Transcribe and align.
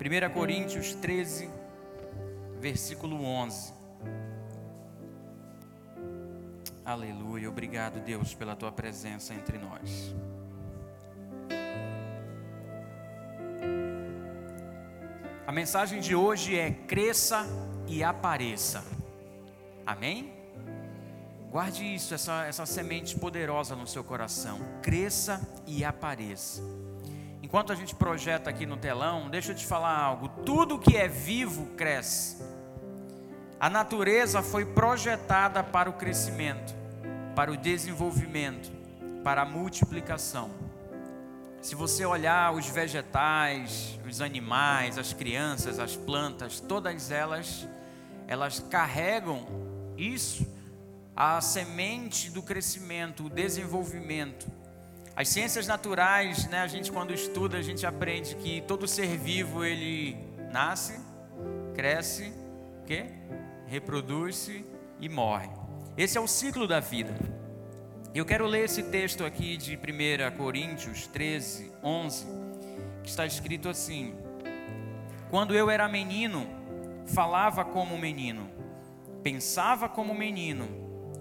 1 0.00 0.32
Coríntios 0.32 0.94
13, 0.94 1.50
versículo 2.60 3.20
11. 3.20 3.72
Aleluia, 6.84 7.48
obrigado, 7.48 7.98
Deus, 8.04 8.32
pela 8.32 8.54
tua 8.54 8.70
presença 8.70 9.34
entre 9.34 9.58
nós. 9.58 10.14
A 15.44 15.50
mensagem 15.50 16.00
de 16.00 16.14
hoje 16.14 16.56
é: 16.56 16.70
cresça 16.70 17.44
e 17.88 18.04
apareça. 18.04 18.84
Amém? 19.84 20.32
Guarde 21.50 21.84
isso, 21.84 22.14
essa, 22.14 22.44
essa 22.46 22.64
semente 22.64 23.18
poderosa 23.18 23.74
no 23.74 23.86
seu 23.86 24.04
coração. 24.04 24.60
Cresça 24.80 25.40
e 25.66 25.84
apareça. 25.84 26.62
Enquanto 27.48 27.72
a 27.72 27.74
gente 27.74 27.94
projeta 27.94 28.50
aqui 28.50 28.66
no 28.66 28.76
telão, 28.76 29.30
deixa 29.30 29.52
eu 29.52 29.56
te 29.56 29.64
falar 29.64 29.98
algo. 29.98 30.28
Tudo 30.44 30.78
que 30.78 30.98
é 30.98 31.08
vivo 31.08 31.64
cresce. 31.78 32.36
A 33.58 33.70
natureza 33.70 34.42
foi 34.42 34.66
projetada 34.66 35.64
para 35.64 35.88
o 35.88 35.94
crescimento, 35.94 36.74
para 37.34 37.50
o 37.50 37.56
desenvolvimento, 37.56 38.70
para 39.24 39.40
a 39.40 39.44
multiplicação. 39.46 40.50
Se 41.62 41.74
você 41.74 42.04
olhar 42.04 42.52
os 42.52 42.68
vegetais, 42.68 43.98
os 44.06 44.20
animais, 44.20 44.98
as 44.98 45.14
crianças, 45.14 45.78
as 45.78 45.96
plantas, 45.96 46.60
todas 46.60 47.10
elas, 47.10 47.66
elas 48.26 48.60
carregam 48.60 49.46
isso, 49.96 50.46
a 51.16 51.40
semente 51.40 52.30
do 52.30 52.42
crescimento, 52.42 53.24
o 53.24 53.30
desenvolvimento. 53.30 54.57
As 55.18 55.26
ciências 55.30 55.66
naturais, 55.66 56.46
né, 56.46 56.60
a 56.60 56.68
gente 56.68 56.92
quando 56.92 57.12
estuda, 57.12 57.58
a 57.58 57.62
gente 57.62 57.84
aprende 57.84 58.36
que 58.36 58.60
todo 58.60 58.86
ser 58.86 59.18
vivo 59.18 59.64
ele 59.64 60.16
nasce, 60.52 60.96
cresce, 61.74 62.32
quê? 62.86 63.06
reproduz-se 63.66 64.64
e 65.00 65.08
morre. 65.08 65.48
Esse 65.96 66.16
é 66.16 66.20
o 66.20 66.28
ciclo 66.28 66.68
da 66.68 66.78
vida. 66.78 67.16
Eu 68.14 68.24
quero 68.24 68.46
ler 68.46 68.66
esse 68.66 68.84
texto 68.84 69.24
aqui 69.24 69.56
de 69.56 69.74
1 69.74 70.36
Coríntios 70.36 71.08
13, 71.08 71.72
11, 71.82 72.26
que 73.02 73.10
está 73.10 73.26
escrito 73.26 73.68
assim: 73.68 74.14
Quando 75.30 75.52
eu 75.52 75.68
era 75.68 75.88
menino, 75.88 76.46
falava 77.08 77.64
como 77.64 77.98
menino, 77.98 78.48
pensava 79.24 79.88
como 79.88 80.14
menino 80.14 80.68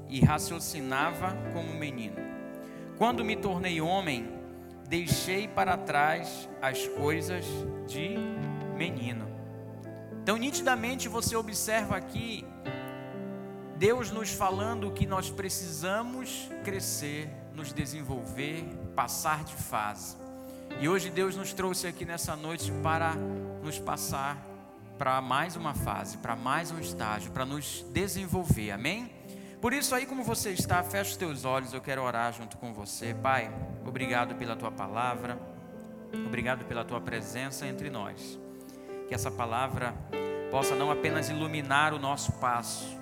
e 0.08 0.24
raciocinava 0.24 1.36
como 1.52 1.74
menino. 1.74 2.27
Quando 2.98 3.24
me 3.24 3.36
tornei 3.36 3.80
homem, 3.80 4.28
deixei 4.88 5.48
para 5.48 5.78
trás 5.78 6.50
as 6.62 6.88
coisas 6.88 7.46
de 7.88 8.16
menino. 8.76 9.28
Então, 10.24 10.36
nitidamente 10.36 11.08
você 11.08 11.36
observa 11.36 11.96
aqui 11.96 12.46
Deus 13.78 14.10
nos 14.10 14.32
falando 14.32 14.92
que 14.92 15.06
nós 15.06 15.30
precisamos 15.30 16.50
crescer, 16.64 17.30
nos 17.54 17.72
desenvolver, 17.72 18.64
passar 18.96 19.44
de 19.44 19.54
fase. 19.54 20.18
E 20.80 20.90
hoje 20.90 21.12
Deus 21.12 21.36
nos 21.36 21.54
trouxe 21.54 21.86
aqui 21.86 22.04
nessa 22.04 22.36
noite 22.36 22.72
para 22.82 23.14
nos 23.64 23.78
passar 23.78 24.44
para 24.98 25.22
mais 25.22 25.56
uma 25.56 25.76
fase, 25.76 26.18
para 26.18 26.36
mais 26.36 26.72
um 26.72 26.80
estágio, 26.80 27.32
para 27.32 27.46
nos 27.46 27.86
desenvolver. 27.92 28.72
Amém? 28.72 29.12
Por 29.62 29.74
isso, 29.74 29.96
aí 29.96 30.06
como 30.06 30.24
você 30.24 30.52
está, 30.52 30.84
fecha 30.84 31.12
os 31.12 31.18
teus 31.18 31.44
olhos, 31.44 31.74
eu 31.74 31.82
quero 31.82 32.04
orar 32.04 32.32
junto 32.32 32.58
com 32.58 32.74
você. 32.74 33.14
Pai, 33.14 33.52
obrigado 33.86 34.36
pela 34.36 34.56
tua 34.56 34.72
palavra, 34.72 35.40
obrigado 36.28 36.66
pela 36.66 36.86
tua 36.86 37.02
presença 37.02 37.66
entre 37.66 37.90
nós. 37.90 38.40
Que 39.08 39.16
essa 39.16 39.32
palavra 39.32 39.96
possa 40.52 40.76
não 40.76 40.92
apenas 40.92 41.30
iluminar 41.30 41.94
o 41.94 42.00
nosso 42.00 42.34
passo, 42.34 42.98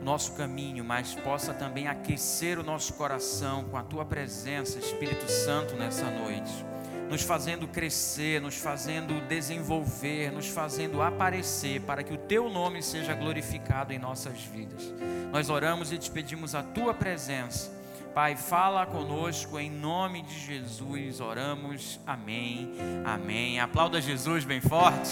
o 0.00 0.04
nosso 0.04 0.34
caminho, 0.34 0.84
mas 0.84 1.14
possa 1.14 1.54
também 1.54 1.88
aquecer 1.88 2.58
o 2.58 2.62
nosso 2.62 2.92
coração 2.94 3.64
com 3.64 3.76
a 3.78 3.82
tua 3.82 4.04
presença, 4.04 4.78
Espírito 4.78 5.30
Santo, 5.30 5.74
nessa 5.74 6.10
noite 6.10 6.68
nos 7.08 7.22
fazendo 7.22 7.66
crescer, 7.66 8.40
nos 8.40 8.56
fazendo 8.56 9.20
desenvolver, 9.26 10.30
nos 10.30 10.48
fazendo 10.48 11.00
aparecer, 11.00 11.80
para 11.82 12.02
que 12.02 12.12
o 12.12 12.18
teu 12.18 12.48
nome 12.50 12.82
seja 12.82 13.14
glorificado 13.14 13.92
em 13.92 13.98
nossas 13.98 14.40
vidas. 14.42 14.92
Nós 15.32 15.50
oramos 15.50 15.92
e 15.92 15.98
te 15.98 16.10
pedimos 16.10 16.54
a 16.54 16.62
tua 16.62 16.92
presença. 16.92 17.76
Pai, 18.14 18.36
fala 18.36 18.84
conosco 18.84 19.58
em 19.58 19.70
nome 19.70 20.22
de 20.22 20.38
Jesus. 20.38 21.20
Oramos. 21.20 22.00
Amém. 22.06 22.72
Amém. 23.04 23.60
Aplauda 23.60 24.00
Jesus 24.00 24.44
bem 24.44 24.60
forte. 24.60 25.10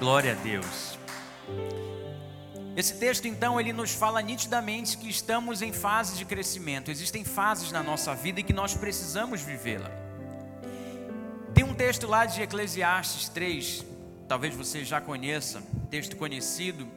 Glória 0.00 0.32
a 0.32 0.34
Deus. 0.34 0.93
Esse 2.76 2.94
texto 2.94 3.28
então 3.28 3.60
ele 3.60 3.72
nos 3.72 3.92
fala 3.92 4.20
nitidamente 4.20 4.98
que 4.98 5.08
estamos 5.08 5.62
em 5.62 5.72
fase 5.72 6.16
de 6.16 6.24
crescimento. 6.24 6.90
Existem 6.90 7.24
fases 7.24 7.70
na 7.70 7.82
nossa 7.82 8.14
vida 8.14 8.40
e 8.40 8.42
que 8.42 8.52
nós 8.52 8.74
precisamos 8.74 9.42
vivê-la. 9.42 9.90
Tem 11.54 11.62
um 11.62 11.74
texto 11.74 12.08
lá 12.08 12.26
de 12.26 12.42
Eclesiastes 12.42 13.28
3, 13.28 13.86
talvez 14.26 14.56
você 14.56 14.84
já 14.84 15.00
conheça, 15.00 15.62
texto 15.88 16.16
conhecido, 16.16 16.88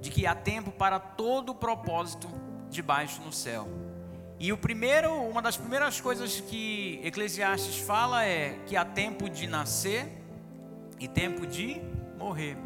de 0.00 0.10
que 0.10 0.26
há 0.26 0.34
tempo 0.34 0.70
para 0.70 0.98
todo 0.98 1.50
o 1.50 1.54
propósito 1.54 2.26
debaixo 2.70 3.20
no 3.20 3.32
céu. 3.32 3.68
E 4.40 4.50
o 4.50 4.56
primeiro, 4.56 5.12
uma 5.12 5.42
das 5.42 5.58
primeiras 5.58 6.00
coisas 6.00 6.40
que 6.40 7.00
Eclesiastes 7.04 7.78
fala 7.78 8.24
é 8.24 8.58
que 8.66 8.76
há 8.76 8.84
tempo 8.84 9.28
de 9.28 9.46
nascer 9.46 10.08
e 10.98 11.06
tempo 11.06 11.46
de 11.46 11.82
morrer. 12.18 12.56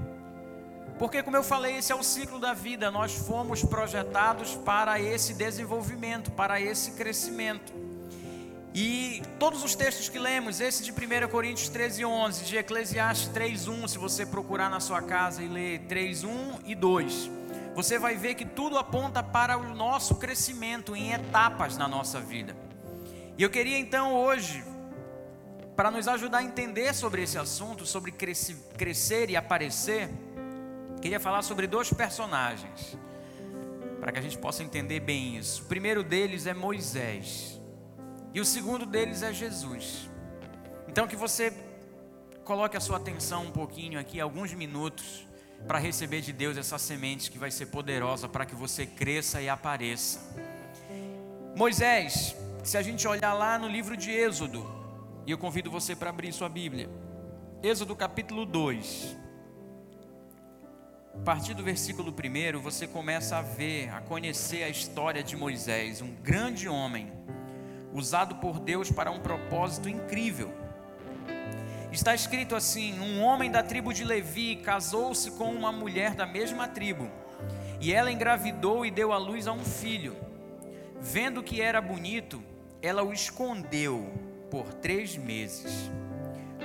Porque, 0.98 1.22
como 1.22 1.36
eu 1.36 1.42
falei, 1.42 1.76
esse 1.76 1.92
é 1.92 1.94
o 1.94 2.02
ciclo 2.02 2.38
da 2.38 2.54
vida. 2.54 2.90
Nós 2.90 3.12
fomos 3.14 3.62
projetados 3.62 4.54
para 4.54 4.98
esse 4.98 5.34
desenvolvimento, 5.34 6.30
para 6.30 6.60
esse 6.60 6.92
crescimento. 6.92 7.72
E 8.74 9.22
todos 9.38 9.64
os 9.64 9.74
textos 9.74 10.08
que 10.08 10.18
lemos, 10.18 10.60
esse 10.60 10.82
de 10.82 10.92
1 10.92 11.28
Coríntios 11.30 11.68
13, 11.68 12.04
11, 12.04 12.44
de 12.44 12.56
Eclesiastes 12.58 13.28
3, 13.28 13.68
1, 13.68 13.88
se 13.88 13.98
você 13.98 14.26
procurar 14.26 14.68
na 14.70 14.80
sua 14.80 15.00
casa 15.00 15.42
e 15.42 15.48
ler 15.48 15.80
3, 15.88 16.24
1 16.24 16.60
e 16.66 16.74
2, 16.74 17.30
você 17.74 17.98
vai 17.98 18.16
ver 18.16 18.34
que 18.34 18.44
tudo 18.44 18.76
aponta 18.76 19.22
para 19.22 19.56
o 19.56 19.74
nosso 19.74 20.16
crescimento 20.16 20.94
em 20.94 21.12
etapas 21.12 21.76
na 21.76 21.88
nossa 21.88 22.20
vida. 22.20 22.56
E 23.38 23.42
eu 23.42 23.50
queria 23.50 23.78
então 23.78 24.14
hoje, 24.14 24.62
para 25.74 25.90
nos 25.90 26.08
ajudar 26.08 26.38
a 26.38 26.42
entender 26.42 26.94
sobre 26.94 27.22
esse 27.22 27.38
assunto, 27.38 27.84
sobre 27.84 28.12
crescer 28.12 29.30
e 29.30 29.36
aparecer, 29.36 30.10
Queria 31.06 31.20
falar 31.20 31.42
sobre 31.42 31.68
dois 31.68 31.92
personagens, 31.92 32.98
para 34.00 34.10
que 34.10 34.18
a 34.18 34.20
gente 34.20 34.36
possa 34.36 34.64
entender 34.64 34.98
bem 34.98 35.36
isso. 35.36 35.62
O 35.62 35.66
primeiro 35.66 36.02
deles 36.02 36.48
é 36.48 36.52
Moisés, 36.52 37.60
e 38.34 38.40
o 38.40 38.44
segundo 38.44 38.84
deles 38.84 39.22
é 39.22 39.32
Jesus. 39.32 40.10
Então, 40.88 41.06
que 41.06 41.14
você 41.14 41.52
coloque 42.42 42.76
a 42.76 42.80
sua 42.80 42.96
atenção 42.96 43.44
um 43.44 43.52
pouquinho 43.52 44.00
aqui, 44.00 44.20
alguns 44.20 44.52
minutos, 44.52 45.28
para 45.64 45.78
receber 45.78 46.22
de 46.22 46.32
Deus 46.32 46.56
essa 46.56 46.76
semente 46.76 47.30
que 47.30 47.38
vai 47.38 47.52
ser 47.52 47.66
poderosa 47.66 48.28
para 48.28 48.44
que 48.44 48.56
você 48.56 48.84
cresça 48.84 49.40
e 49.40 49.48
apareça. 49.48 50.34
Moisés, 51.54 52.34
se 52.64 52.76
a 52.76 52.82
gente 52.82 53.06
olhar 53.06 53.32
lá 53.32 53.56
no 53.56 53.68
livro 53.68 53.96
de 53.96 54.10
Êxodo, 54.10 54.66
e 55.24 55.30
eu 55.30 55.38
convido 55.38 55.70
você 55.70 55.94
para 55.94 56.10
abrir 56.10 56.32
sua 56.32 56.48
Bíblia, 56.48 56.90
Êxodo 57.62 57.94
capítulo 57.94 58.44
2. 58.44 59.24
A 61.20 61.24
partir 61.26 61.54
do 61.54 61.62
versículo 61.62 62.12
1, 62.12 62.60
você 62.60 62.86
começa 62.86 63.36
a 63.36 63.42
ver, 63.42 63.90
a 63.90 64.00
conhecer 64.00 64.62
a 64.62 64.68
história 64.68 65.24
de 65.24 65.36
Moisés, 65.36 66.00
um 66.00 66.14
grande 66.22 66.68
homem, 66.68 67.12
usado 67.92 68.36
por 68.36 68.60
Deus 68.60 68.92
para 68.92 69.10
um 69.10 69.18
propósito 69.18 69.88
incrível. 69.88 70.54
Está 71.90 72.14
escrito 72.14 72.54
assim: 72.54 73.00
um 73.00 73.20
homem 73.22 73.50
da 73.50 73.62
tribo 73.62 73.92
de 73.92 74.04
Levi 74.04 74.56
casou-se 74.56 75.32
com 75.32 75.50
uma 75.50 75.72
mulher 75.72 76.14
da 76.14 76.26
mesma 76.26 76.68
tribo, 76.68 77.10
e 77.80 77.92
ela 77.92 78.12
engravidou 78.12 78.86
e 78.86 78.90
deu 78.90 79.12
à 79.12 79.18
luz 79.18 79.48
a 79.48 79.52
um 79.52 79.64
filho. 79.64 80.16
Vendo 81.00 81.42
que 81.42 81.60
era 81.60 81.80
bonito, 81.80 82.40
ela 82.80 83.02
o 83.02 83.12
escondeu 83.12 84.12
por 84.48 84.72
três 84.74 85.16
meses. 85.16 85.90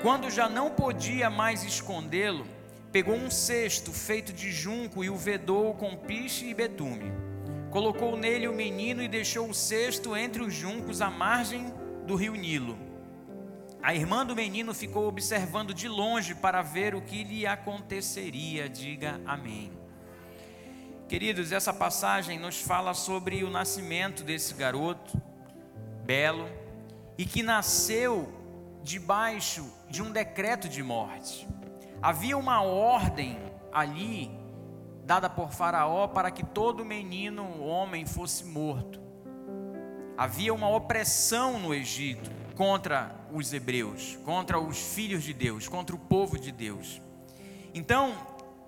Quando 0.04 0.30
já 0.30 0.48
não 0.48 0.70
podia 0.70 1.30
mais 1.30 1.64
escondê-lo, 1.64 2.46
Pegou 2.92 3.16
um 3.16 3.32
cesto 3.32 3.94
feito 3.94 4.34
de 4.34 4.52
junco 4.52 5.04
e 5.04 5.10
o 5.10 5.16
vedou 5.16 5.74
com 5.76 5.96
piche 5.96 6.48
e 6.48 6.54
betume. 6.54 7.14
Colocou 7.70 8.18
nele 8.18 8.50
o 8.50 8.54
menino 8.54 9.02
e 9.02 9.08
deixou 9.08 9.50
o 9.50 9.54
cesto 9.54 10.16
entre 10.16 10.42
os 10.44 10.54
juncos 10.54 11.02
à 11.02 11.10
margem 11.10 11.74
do 12.06 12.16
rio 12.16 12.36
Nilo. 12.36 12.78
A 13.82 13.96
irmã 13.96 14.26
do 14.26 14.36
menino 14.36 14.74
ficou 14.74 15.08
observando 15.08 15.74
de 15.74 15.88
longe 15.88 16.36
para 16.36 16.62
ver 16.62 16.94
o 16.94 17.02
que 17.02 17.24
lhe 17.24 17.48
aconteceria. 17.48 18.68
Diga 18.68 19.22
amém. 19.26 19.72
Queridos, 21.08 21.54
essa 21.54 21.74
passagem 21.74 22.38
nos 22.38 22.62
fala 22.62 22.94
sobre 22.94 23.44
o 23.44 23.50
nascimento 23.50 24.22
desse 24.24 24.54
garoto, 24.54 25.20
belo 26.04 26.48
e 27.18 27.26
que 27.26 27.42
nasceu 27.42 28.32
debaixo 28.84 29.66
de 29.90 30.02
um 30.04 30.12
decreto 30.12 30.68
de 30.68 30.84
morte. 30.84 31.48
Havia 32.02 32.36
uma 32.36 32.64
ordem 32.64 33.38
ali 33.72 34.32
dada 35.06 35.30
por 35.30 35.52
Faraó 35.52 36.08
para 36.08 36.32
que 36.32 36.44
todo 36.44 36.84
menino 36.84 37.62
homem 37.62 38.06
fosse 38.06 38.44
morto. 38.44 39.00
Havia 40.18 40.54
uma 40.54 40.70
opressão 40.70 41.60
no 41.60 41.74
Egito 41.74 42.32
contra 42.56 43.16
os 43.32 43.54
hebreus, 43.54 44.18
contra 44.26 44.60
os 44.60 44.78
filhos 44.78 45.24
de 45.24 45.34
Deus, 45.34 45.68
contra 45.68 45.96
o 45.96 46.00
povo 46.00 46.40
de 46.40 46.52
Deus. 46.52 47.02
Então, 47.74 48.16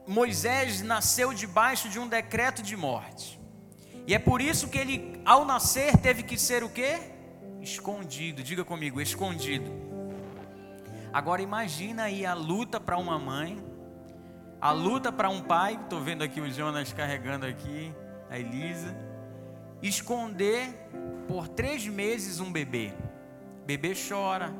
Moisés 0.07 0.81
nasceu 0.81 1.33
debaixo 1.33 1.89
de 1.89 1.99
um 1.99 2.07
decreto 2.07 2.61
de 2.61 2.75
morte. 2.75 3.39
E 4.05 4.13
é 4.13 4.19
por 4.19 4.41
isso 4.41 4.67
que 4.67 4.77
ele, 4.77 5.21
ao 5.25 5.45
nascer, 5.45 5.97
teve 5.97 6.23
que 6.23 6.37
ser 6.37 6.63
o 6.63 6.69
quê? 6.69 6.99
Escondido. 7.61 8.43
Diga 8.43 8.63
comigo, 8.65 8.99
escondido. 8.99 9.71
Agora 11.13 11.43
imagina 11.43 12.05
aí 12.05 12.25
a 12.25 12.33
luta 12.33 12.79
para 12.79 12.97
uma 12.97 13.19
mãe, 13.19 13.63
a 14.59 14.71
luta 14.71 15.11
para 15.11 15.29
um 15.29 15.41
pai, 15.43 15.79
estou 15.83 16.01
vendo 16.01 16.23
aqui 16.23 16.41
o 16.41 16.49
Jonas 16.49 16.91
carregando 16.91 17.45
aqui, 17.45 17.93
a 18.31 18.39
Elisa, 18.39 18.97
esconder 19.79 20.73
por 21.27 21.47
três 21.47 21.85
meses 21.87 22.39
um 22.39 22.51
bebê. 22.51 22.91
Bebê 23.63 23.93
chora, 23.93 24.51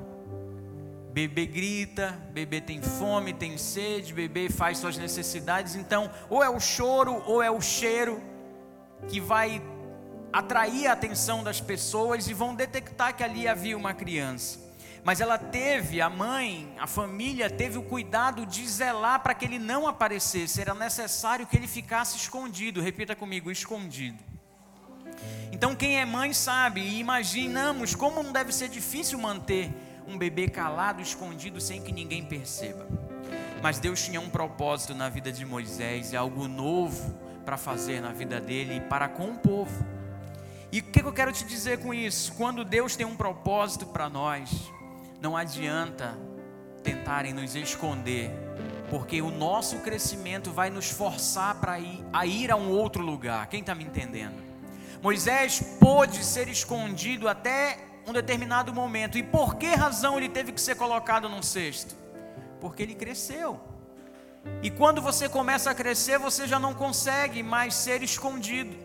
bebê 1.12 1.48
grita, 1.48 2.12
bebê 2.32 2.62
tem 2.62 2.84
fome, 2.84 3.34
tem 3.34 3.58
sede, 3.58 4.14
bebê 4.14 4.48
faz 4.48 4.78
suas 4.78 4.96
necessidades. 4.96 5.74
Então, 5.74 6.12
ou 6.30 6.44
é 6.44 6.50
o 6.52 6.60
choro 6.60 7.24
ou 7.26 7.42
é 7.42 7.50
o 7.50 7.62
cheiro 7.62 8.22
que 9.08 9.20
vai 9.20 9.60
atrair 10.32 10.86
a 10.86 10.94
atenção 10.94 11.44
das 11.44 11.60
pessoas 11.60 12.28
e 12.28 12.34
vão 12.34 12.54
detectar 12.54 13.16
que 13.16 13.24
ali 13.24 13.48
havia 13.48 13.76
uma 13.76 13.96
criança. 13.96 14.60
Mas 15.04 15.20
ela 15.20 15.38
teve, 15.38 16.00
a 16.00 16.10
mãe, 16.10 16.74
a 16.80 16.88
família 16.88 17.50
teve 17.50 17.78
o 17.78 17.84
cuidado 17.84 18.46
de 18.46 18.66
zelar 18.68 19.22
para 19.22 19.34
que 19.34 19.44
ele 19.44 19.60
não 19.60 19.86
aparecesse. 19.86 20.62
Era 20.62 20.74
necessário 20.74 21.46
que 21.46 21.58
ele 21.58 21.68
ficasse 21.68 22.16
escondido. 22.16 22.82
Repita 22.82 23.16
comigo: 23.16 23.52
escondido. 23.52 24.24
Então, 25.52 25.76
quem 25.76 26.00
é 26.00 26.06
mãe 26.06 26.34
sabe, 26.34 26.82
e 26.82 27.00
imaginamos 27.00 27.94
como 27.94 28.24
não 28.24 28.32
deve 28.32 28.52
ser 28.52 28.70
difícil 28.70 29.20
manter 29.20 29.72
um 30.08 30.18
bebê 30.18 30.48
calado, 30.48 31.02
escondido, 31.02 31.62
sem 31.62 31.82
que 31.82 31.92
ninguém 31.92 32.26
perceba. 32.26 32.88
Mas 33.62 33.80
Deus 33.80 34.04
tinha 34.04 34.20
um 34.20 34.30
propósito 34.30 34.96
na 34.96 35.10
vida 35.10 35.32
de 35.32 35.46
Moisés, 35.46 36.12
e 36.12 36.18
algo 36.18 36.48
novo 36.48 37.14
para 37.46 37.58
fazer 37.58 38.02
na 38.02 38.12
vida 38.12 38.40
dele 38.40 38.78
e 38.78 38.82
para 38.82 39.08
com 39.08 39.32
o 39.32 39.38
povo. 39.38 39.86
E 40.72 40.80
o 40.80 40.84
que 40.84 41.02
eu 41.02 41.14
quero 41.14 41.32
te 41.32 41.46
dizer 41.46 41.80
com 41.80 41.94
isso? 41.94 42.34
Quando 42.34 42.66
Deus 42.66 42.96
tem 42.96 43.06
um 43.06 43.16
propósito 43.16 43.86
para 43.86 44.10
nós, 44.10 44.50
não 45.24 45.38
adianta 45.38 46.18
tentarem 46.84 47.34
nos 47.34 47.56
esconder, 47.56 48.30
porque 48.90 49.22
o 49.22 49.32
nosso 49.32 49.80
crescimento 49.80 50.52
vai 50.52 50.70
nos 50.70 50.92
forçar 50.92 51.56
para 51.62 51.80
ir, 51.80 52.06
a 52.12 52.26
ir 52.26 52.52
a 52.52 52.58
um 52.58 52.70
outro 52.70 53.02
lugar. 53.02 53.48
Quem 53.48 53.62
está 53.62 53.74
me 53.74 53.86
entendendo? 53.86 54.36
Moisés 55.02 55.62
pôde 55.80 56.22
ser 56.26 56.50
escondido 56.50 57.30
até 57.30 57.78
um 58.06 58.12
determinado 58.12 58.74
momento. 58.74 59.18
E 59.18 59.24
por 59.24 59.56
que 59.56 59.68
razão 59.68 60.18
ele 60.18 60.28
teve 60.28 60.52
que 60.52 60.60
ser 60.60 60.76
colocado 60.76 61.30
num 61.30 61.42
cesto? 61.42 61.96
Porque 62.60 62.84
ele 62.84 62.94
cresceu. 62.94 63.62
E 64.62 64.70
quando 64.70 65.02
você 65.02 65.30
começa 65.30 65.72
a 65.72 65.74
crescer, 65.74 66.20
você 66.20 66.46
já 66.46 66.60
não 66.60 66.74
consegue 66.74 67.42
mais 67.42 67.76
ser 67.76 68.04
escondido. 68.04 68.76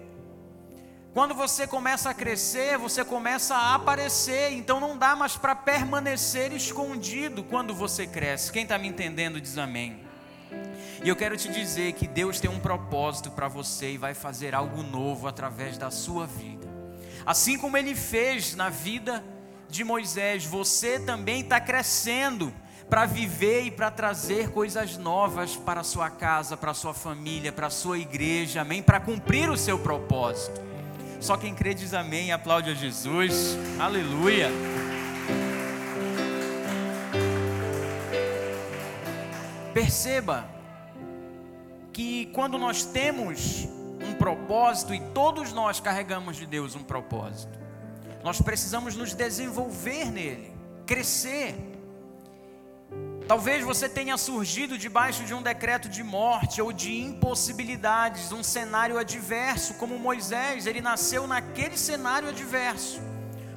Quando 1.14 1.34
você 1.34 1.66
começa 1.66 2.10
a 2.10 2.14
crescer, 2.14 2.76
você 2.76 3.04
começa 3.04 3.54
a 3.54 3.74
aparecer, 3.74 4.52
então 4.52 4.78
não 4.78 4.96
dá 4.96 5.16
mais 5.16 5.36
para 5.36 5.54
permanecer 5.54 6.52
escondido 6.52 7.42
quando 7.42 7.74
você 7.74 8.06
cresce. 8.06 8.52
Quem 8.52 8.62
está 8.62 8.78
me 8.78 8.88
entendendo 8.88 9.40
diz 9.40 9.56
amém. 9.56 10.06
E 11.02 11.08
eu 11.08 11.16
quero 11.16 11.36
te 11.36 11.48
dizer 11.48 11.94
que 11.94 12.06
Deus 12.06 12.38
tem 12.40 12.50
um 12.50 12.60
propósito 12.60 13.30
para 13.30 13.48
você 13.48 13.92
e 13.92 13.98
vai 13.98 14.14
fazer 14.14 14.54
algo 14.54 14.82
novo 14.82 15.26
através 15.26 15.78
da 15.78 15.90
sua 15.90 16.26
vida. 16.26 16.68
Assim 17.24 17.58
como 17.58 17.76
ele 17.76 17.94
fez 17.94 18.54
na 18.54 18.68
vida 18.68 19.24
de 19.68 19.84
Moisés, 19.84 20.44
você 20.44 20.98
também 21.00 21.40
está 21.40 21.60
crescendo 21.60 22.52
para 22.88 23.06
viver 23.06 23.62
e 23.62 23.70
para 23.70 23.90
trazer 23.90 24.50
coisas 24.50 24.96
novas 24.96 25.56
para 25.56 25.80
a 25.80 25.84
sua 25.84 26.10
casa, 26.10 26.56
para 26.56 26.70
a 26.70 26.74
sua 26.74 26.94
família, 26.94 27.52
para 27.52 27.66
a 27.66 27.70
sua 27.70 27.98
igreja, 27.98 28.60
amém? 28.62 28.82
Para 28.82 29.00
cumprir 29.00 29.50
o 29.50 29.56
seu 29.56 29.78
propósito. 29.78 30.67
Só 31.20 31.36
quem 31.36 31.54
crê 31.54 31.74
diz 31.74 31.94
amém 31.94 32.28
e 32.28 32.32
aplaude 32.32 32.70
a 32.70 32.74
Jesus, 32.74 33.56
aleluia. 33.78 34.50
Perceba, 39.74 40.48
que 41.92 42.26
quando 42.26 42.56
nós 42.56 42.84
temos 42.84 43.68
um 44.00 44.14
propósito, 44.14 44.94
e 44.94 45.00
todos 45.12 45.52
nós 45.52 45.80
carregamos 45.80 46.36
de 46.36 46.46
Deus 46.46 46.76
um 46.76 46.84
propósito, 46.84 47.58
nós 48.22 48.40
precisamos 48.40 48.94
nos 48.94 49.14
desenvolver 49.14 50.10
nele, 50.12 50.52
crescer. 50.86 51.56
Talvez 53.28 53.62
você 53.62 53.90
tenha 53.90 54.16
surgido 54.16 54.78
debaixo 54.78 55.22
de 55.22 55.34
um 55.34 55.42
decreto 55.42 55.86
de 55.86 56.02
morte 56.02 56.62
ou 56.62 56.72
de 56.72 56.98
impossibilidades, 56.98 58.32
um 58.32 58.42
cenário 58.42 58.96
adverso, 58.98 59.74
como 59.74 59.98
Moisés, 59.98 60.66
ele 60.66 60.80
nasceu 60.80 61.26
naquele 61.26 61.76
cenário 61.76 62.30
adverso. 62.30 63.02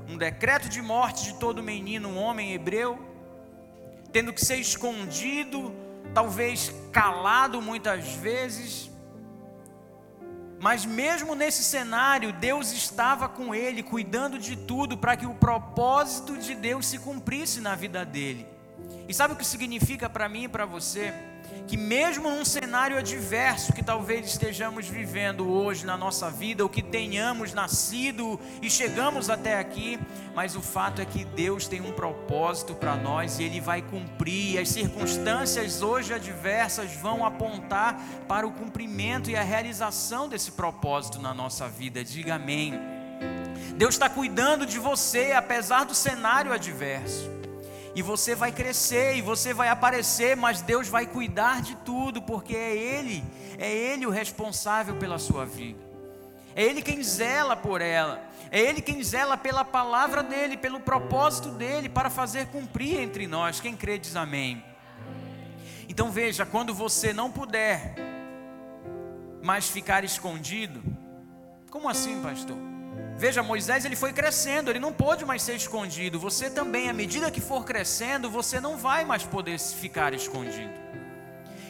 Um 0.10 0.18
decreto 0.18 0.68
de 0.68 0.82
morte 0.82 1.24
de 1.24 1.36
todo 1.36 1.64
menino, 1.64 2.10
um 2.10 2.18
homem 2.18 2.52
hebreu, 2.52 3.00
tendo 4.12 4.34
que 4.34 4.44
ser 4.44 4.58
escondido 4.58 5.74
talvez 6.14 6.74
calado 6.92 7.62
muitas 7.62 8.14
vezes, 8.16 8.92
mas 10.60 10.86
mesmo 10.86 11.34
nesse 11.34 11.64
cenário, 11.64 12.34
Deus 12.34 12.74
estava 12.74 13.30
com 13.30 13.56
ele, 13.56 13.82
cuidando 13.82 14.38
de 14.38 14.58
tudo 14.58 14.98
para 14.98 15.16
que 15.16 15.26
o 15.26 15.34
propósito 15.34 16.38
de 16.38 16.56
Deus 16.56 16.88
se 16.88 17.00
cumprisse 17.00 17.62
na 17.62 17.74
vida 17.74 18.04
dele. 18.04 18.51
E 19.08 19.14
sabe 19.14 19.34
o 19.34 19.38
que 19.38 19.46
significa 19.46 20.10
para 20.10 20.30
mim 20.30 20.44
e 20.44 20.48
para 20.48 20.66
você? 20.66 21.14
que 21.68 21.78
mesmo 21.78 22.30
num 22.30 22.44
cenário 22.44 22.98
adverso 22.98 23.74
que 23.74 23.84
talvez 23.84 24.26
estejamos 24.26 24.88
vivendo 24.88 25.50
hoje 25.50 25.86
na 25.86 25.98
nossa 25.98 26.30
vida, 26.30 26.64
ou 26.64 26.70
que 26.70 26.82
tenhamos 26.82 27.54
nascido 27.54 28.40
e 28.62 28.70
chegamos 28.70 29.30
até 29.30 29.58
aqui, 29.58 30.00
mas 30.36 30.56
o 30.56 30.62
fato 30.62 31.02
é 31.02 31.06
que 31.06 31.24
Deus 31.24 31.68
tem 31.68 31.82
um 31.82 31.92
propósito 31.92 32.76
para 32.76 32.96
nós 32.96 33.40
e 33.40 33.44
Ele 33.44 33.62
vai 33.62 33.82
cumprir. 33.82 34.60
As 34.60 34.70
circunstâncias 34.70 35.82
hoje 35.82 36.14
adversas 36.14 36.94
vão 36.96 37.26
apontar 37.26 38.02
para 38.28 38.48
o 38.48 38.52
cumprimento 38.52 39.30
e 39.30 39.36
a 39.36 39.44
realização 39.44 40.28
desse 40.28 40.52
propósito 40.52 41.20
na 41.20 41.34
nossa 41.34 41.68
vida. 41.68 42.04
Diga 42.04 42.36
amém. 42.36 42.80
Deus 43.76 43.96
está 43.96 44.10
cuidando 44.10 44.66
de 44.66 44.78
você 44.78 45.32
apesar 45.32 45.86
do 45.86 45.96
cenário 45.96 46.52
adverso. 46.52 47.41
E 47.94 48.02
você 48.02 48.34
vai 48.36 48.52
crescer 48.52 49.16
e 49.18 49.22
você 49.22 49.54
vai 49.54 49.68
aparecer, 49.68 50.36
mas 50.36 50.62
Deus 50.62 50.88
vai 50.88 51.06
cuidar 51.06 51.62
de 51.62 51.76
tudo, 51.78 52.22
porque 52.22 52.56
é 52.56 52.76
Ele, 52.76 53.24
é 53.58 53.70
Ele 53.70 54.06
o 54.06 54.10
responsável 54.10 54.96
pela 54.96 55.20
sua 55.20 55.46
vida. 55.46 55.80
É 56.56 56.64
Ele 56.64 56.82
quem 56.82 57.04
zela 57.04 57.56
por 57.56 57.82
ela. 57.82 58.22
É 58.50 58.60
Ele 58.60 58.82
quem 58.82 59.04
zela 59.04 59.38
pela 59.38 59.66
palavra 59.66 60.24
dEle, 60.24 60.58
pelo 60.58 60.80
propósito 60.80 61.50
dEle, 61.50 61.90
para 61.90 62.10
fazer 62.10 62.48
cumprir 62.48 63.00
entre 63.00 63.28
nós. 63.28 63.60
Quem 63.60 63.76
crê 63.76 63.98
diz 63.98 64.16
amém. 64.16 64.64
Então 65.88 66.10
veja, 66.10 66.46
quando 66.46 66.74
você 66.74 67.12
não 67.12 67.30
puder 67.30 67.96
mais 69.44 69.68
ficar 69.70 70.04
escondido, 70.04 70.82
como 71.70 71.90
assim, 71.90 72.22
pastor? 72.22 72.71
Veja, 73.22 73.44
Moisés 73.44 73.86
ele 73.86 73.96
foi 73.96 74.12
crescendo, 74.12 74.72
ele 74.72 74.80
não 74.80 74.92
pôde 74.92 75.24
mais 75.24 75.44
ser 75.44 75.54
escondido. 75.54 76.20
Você 76.20 76.50
também, 76.50 76.90
à 76.90 76.94
medida 76.94 77.30
que 77.30 77.40
for 77.40 77.64
crescendo, 77.64 78.32
você 78.32 78.60
não 78.60 78.78
vai 78.78 79.06
mais 79.06 79.22
poder 79.22 79.60
ficar 79.60 80.12
escondido. 80.12 80.74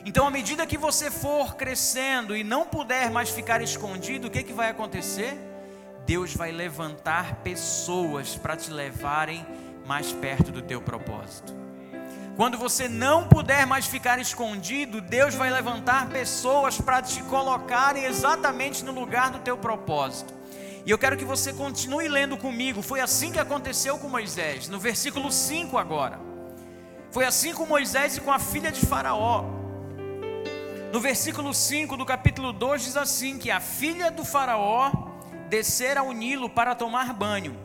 Então, 0.05 0.25
à 0.25 0.31
medida 0.31 0.65
que 0.65 0.77
você 0.77 1.11
for 1.11 1.57
crescendo 1.57 2.37
e 2.37 2.41
não 2.41 2.65
puder 2.65 3.11
mais 3.11 3.31
ficar 3.31 3.61
escondido, 3.61 4.29
o 4.29 4.31
que, 4.31 4.43
que 4.43 4.53
vai 4.53 4.69
acontecer? 4.69 5.37
Deus 6.05 6.33
vai 6.33 6.53
levantar 6.53 7.35
pessoas 7.43 8.37
para 8.37 8.55
te 8.55 8.71
levarem 8.71 9.45
mais 9.85 10.13
perto 10.13 10.53
do 10.53 10.61
teu 10.61 10.81
propósito. 10.81 11.53
Quando 12.37 12.57
você 12.57 12.87
não 12.87 13.27
puder 13.27 13.67
mais 13.67 13.85
ficar 13.85 14.19
escondido, 14.19 15.01
Deus 15.01 15.35
vai 15.35 15.49
levantar 15.49 16.07
pessoas 16.11 16.79
para 16.79 17.01
te 17.01 17.21
colocarem 17.23 18.05
exatamente 18.05 18.85
no 18.85 18.93
lugar 18.93 19.31
do 19.31 19.39
teu 19.39 19.57
propósito. 19.57 20.39
E 20.85 20.89
eu 20.89 20.97
quero 20.97 21.15
que 21.15 21.25
você 21.25 21.53
continue 21.53 22.07
lendo 22.07 22.37
comigo. 22.37 22.81
Foi 22.81 22.99
assim 22.99 23.31
que 23.31 23.39
aconteceu 23.39 23.97
com 23.99 24.09
Moisés, 24.09 24.67
no 24.67 24.79
versículo 24.79 25.31
5 25.31 25.77
agora. 25.77 26.19
Foi 27.11 27.25
assim 27.25 27.53
com 27.53 27.65
Moisés 27.65 28.17
e 28.17 28.21
com 28.21 28.31
a 28.31 28.39
filha 28.39 28.71
de 28.71 28.85
Faraó. 28.85 29.43
No 30.91 30.99
versículo 30.99 31.53
5 31.53 31.95
do 31.95 32.05
capítulo 32.05 32.51
2 32.51 32.83
diz 32.83 32.97
assim: 32.97 33.37
que 33.37 33.51
a 33.51 33.59
filha 33.59 34.09
do 34.09 34.25
Faraó 34.25 34.91
descera 35.49 35.99
ao 35.99 36.11
Nilo 36.11 36.49
para 36.49 36.73
tomar 36.73 37.13
banho. 37.13 37.55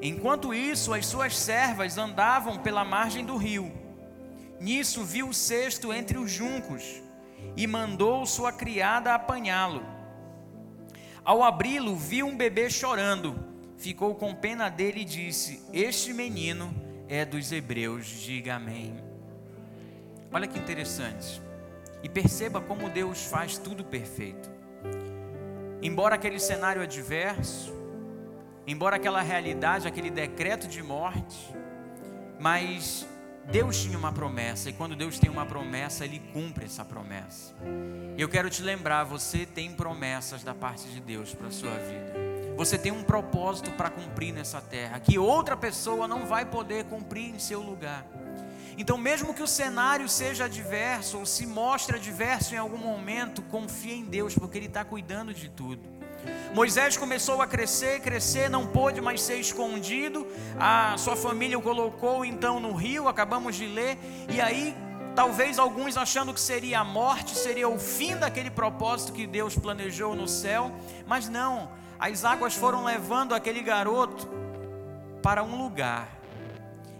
Enquanto 0.00 0.54
isso, 0.54 0.94
as 0.94 1.04
suas 1.04 1.36
servas 1.36 1.98
andavam 1.98 2.58
pela 2.58 2.84
margem 2.84 3.24
do 3.24 3.36
rio. 3.36 3.70
Nisso 4.58 5.04
viu 5.04 5.28
o 5.28 5.34
cesto 5.34 5.92
entre 5.92 6.16
os 6.16 6.30
juncos 6.30 7.02
e 7.56 7.66
mandou 7.66 8.24
sua 8.24 8.52
criada 8.52 9.14
apanhá-lo. 9.14 9.99
Ao 11.24 11.42
abri-lo, 11.42 11.96
viu 11.96 12.26
um 12.26 12.36
bebê 12.36 12.70
chorando. 12.70 13.38
Ficou 13.76 14.14
com 14.14 14.34
pena 14.34 14.68
dele 14.68 15.00
e 15.00 15.04
disse: 15.04 15.62
Este 15.72 16.12
menino 16.12 16.74
é 17.08 17.24
dos 17.24 17.52
hebreus. 17.52 18.06
Diga 18.06 18.56
amém. 18.56 18.94
Olha 20.32 20.46
que 20.46 20.58
interessante. 20.58 21.42
E 22.02 22.08
perceba 22.08 22.60
como 22.60 22.88
Deus 22.88 23.24
faz 23.24 23.58
tudo 23.58 23.84
perfeito. 23.84 24.50
Embora 25.82 26.14
aquele 26.14 26.38
cenário 26.38 26.82
adverso, 26.82 27.74
embora 28.66 28.96
aquela 28.96 29.20
realidade, 29.22 29.88
aquele 29.88 30.10
decreto 30.10 30.68
de 30.68 30.82
morte, 30.82 31.54
mas 32.38 33.06
Deus 33.46 33.82
tinha 33.82 33.98
uma 33.98 34.12
promessa, 34.12 34.70
e 34.70 34.72
quando 34.72 34.94
Deus 34.94 35.18
tem 35.18 35.30
uma 35.30 35.44
promessa, 35.44 36.04
Ele 36.04 36.20
cumpre 36.32 36.66
essa 36.66 36.84
promessa. 36.84 37.54
Eu 38.16 38.28
quero 38.28 38.48
te 38.50 38.62
lembrar: 38.62 39.04
você 39.04 39.44
tem 39.44 39.72
promessas 39.72 40.42
da 40.42 40.54
parte 40.54 40.88
de 40.88 41.00
Deus 41.00 41.34
para 41.34 41.48
a 41.48 41.50
sua 41.50 41.72
vida. 41.72 42.12
Você 42.56 42.76
tem 42.76 42.92
um 42.92 43.02
propósito 43.02 43.70
para 43.72 43.88
cumprir 43.88 44.32
nessa 44.32 44.60
terra, 44.60 45.00
que 45.00 45.18
outra 45.18 45.56
pessoa 45.56 46.06
não 46.06 46.26
vai 46.26 46.44
poder 46.44 46.84
cumprir 46.84 47.34
em 47.34 47.38
seu 47.38 47.60
lugar. 47.60 48.06
Então, 48.76 48.96
mesmo 48.96 49.34
que 49.34 49.42
o 49.42 49.46
cenário 49.46 50.08
seja 50.08 50.44
adverso 50.44 51.18
ou 51.18 51.26
se 51.26 51.46
mostre 51.46 51.96
adverso 51.96 52.54
em 52.54 52.58
algum 52.58 52.78
momento, 52.78 53.42
confie 53.42 53.92
em 53.92 54.04
Deus, 54.04 54.34
porque 54.34 54.58
Ele 54.58 54.66
está 54.66 54.84
cuidando 54.84 55.34
de 55.34 55.48
tudo. 55.48 55.99
Moisés 56.54 56.96
começou 56.96 57.40
a 57.40 57.46
crescer, 57.46 58.00
crescer, 58.00 58.50
não 58.50 58.66
pôde 58.66 59.00
mais 59.00 59.22
ser 59.22 59.36
escondido. 59.36 60.26
A 60.58 60.96
sua 60.98 61.16
família 61.16 61.58
o 61.58 61.62
colocou 61.62 62.24
então 62.24 62.58
no 62.60 62.72
rio, 62.72 63.08
acabamos 63.08 63.56
de 63.56 63.66
ler, 63.66 63.98
e 64.28 64.40
aí 64.40 64.76
talvez 65.14 65.58
alguns 65.58 65.96
achando 65.96 66.34
que 66.34 66.40
seria 66.40 66.80
a 66.80 66.84
morte, 66.84 67.36
seria 67.36 67.68
o 67.68 67.78
fim 67.78 68.16
daquele 68.16 68.50
propósito 68.50 69.12
que 69.12 69.26
Deus 69.26 69.56
planejou 69.56 70.14
no 70.14 70.28
céu, 70.28 70.72
mas 71.06 71.28
não. 71.28 71.70
As 71.98 72.24
águas 72.24 72.54
foram 72.54 72.84
levando 72.84 73.34
aquele 73.34 73.62
garoto 73.62 74.28
para 75.22 75.42
um 75.42 75.62
lugar 75.62 76.19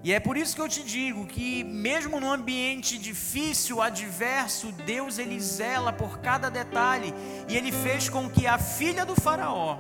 e 0.03 0.13
é 0.13 0.19
por 0.19 0.37
isso 0.37 0.55
que 0.55 0.63
eu 0.63 0.69
te 0.69 0.83
digo 0.83 1.27
que 1.27 1.63
mesmo 1.63 2.19
no 2.19 2.33
ambiente 2.33 2.99
difícil, 2.99 3.83
adverso, 3.83 4.73
Deus 4.73 5.19
ele 5.19 5.39
zela 5.39 5.93
por 5.93 6.21
cada 6.21 6.49
detalhe 6.49 7.13
e 7.49 7.57
ele 7.57 7.71
fez 7.71 8.09
com 8.09 8.29
que 8.29 8.47
a 8.47 8.59
filha 8.59 9.05
do 9.05 9.15
faraó 9.15 9.79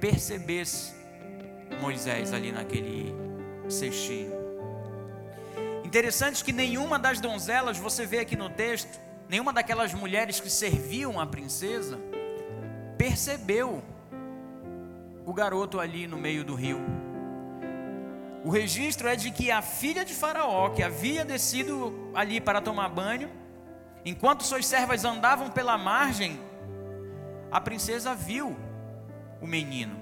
percebesse 0.00 0.94
Moisés 1.80 2.32
ali 2.32 2.52
naquele 2.52 3.14
cestinho. 3.68 4.32
Interessante 5.84 6.42
que 6.42 6.52
nenhuma 6.52 6.98
das 6.98 7.20
donzelas, 7.20 7.76
você 7.76 8.06
vê 8.06 8.20
aqui 8.20 8.36
no 8.36 8.48
texto, 8.48 8.98
nenhuma 9.28 9.52
daquelas 9.52 9.92
mulheres 9.92 10.40
que 10.40 10.48
serviam 10.48 11.20
a 11.20 11.26
princesa 11.26 11.98
percebeu 12.96 13.82
o 15.26 15.32
garoto 15.32 15.80
ali 15.80 16.06
no 16.06 16.16
meio 16.16 16.44
do 16.44 16.54
rio. 16.54 17.09
O 18.42 18.48
registro 18.48 19.06
é 19.06 19.16
de 19.16 19.30
que 19.30 19.50
a 19.50 19.60
filha 19.60 20.04
de 20.04 20.14
Faraó, 20.14 20.70
que 20.70 20.82
havia 20.82 21.24
descido 21.24 22.10
ali 22.14 22.40
para 22.40 22.60
tomar 22.60 22.88
banho, 22.88 23.30
enquanto 24.04 24.44
suas 24.44 24.64
servas 24.64 25.04
andavam 25.04 25.50
pela 25.50 25.76
margem, 25.76 26.40
a 27.50 27.60
princesa 27.60 28.14
viu 28.14 28.56
o 29.40 29.46
menino. 29.46 29.98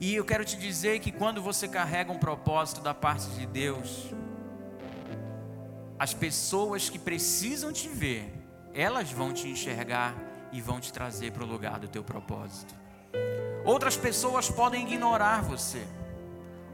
E 0.00 0.14
eu 0.14 0.24
quero 0.24 0.44
te 0.44 0.56
dizer 0.56 0.98
que 0.98 1.12
quando 1.12 1.40
você 1.40 1.68
carrega 1.68 2.12
um 2.12 2.18
propósito 2.18 2.80
da 2.80 2.94
parte 2.94 3.28
de 3.30 3.46
Deus, 3.46 4.12
as 5.98 6.14
pessoas 6.14 6.88
que 6.88 6.98
precisam 6.98 7.72
te 7.72 7.88
ver, 7.88 8.32
elas 8.74 9.10
vão 9.10 9.32
te 9.32 9.48
enxergar 9.48 10.14
e 10.52 10.60
vão 10.60 10.80
te 10.80 10.92
trazer 10.92 11.32
para 11.32 11.44
o 11.44 11.46
lugar 11.46 11.78
do 11.78 11.88
teu 11.88 12.02
propósito. 12.02 12.74
Outras 13.64 13.96
pessoas 13.96 14.48
podem 14.48 14.82
ignorar 14.82 15.42
você. 15.42 15.84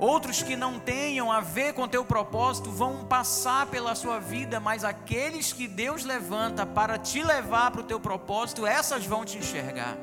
Outros 0.05 0.43
que 0.43 0.55
não 0.55 0.79
tenham 0.79 1.33
a 1.33 1.41
ver 1.41 1.73
com 1.73 1.89
teu 1.89 2.05
propósito 2.05 2.71
vão 2.71 3.07
passar 3.07 3.65
pela 3.69 3.95
sua 3.95 4.21
vida, 4.21 4.61
mas 4.61 4.85
aqueles 4.85 5.51
que 5.51 5.67
Deus 5.67 6.05
levanta 6.05 6.67
para 6.67 6.99
te 6.99 7.23
levar 7.23 7.71
para 7.71 7.81
o 7.81 7.85
teu 7.85 7.99
propósito, 7.99 8.67
essas 8.67 9.07
vão 9.07 9.25
te 9.25 9.39
enxergar. 9.39 9.97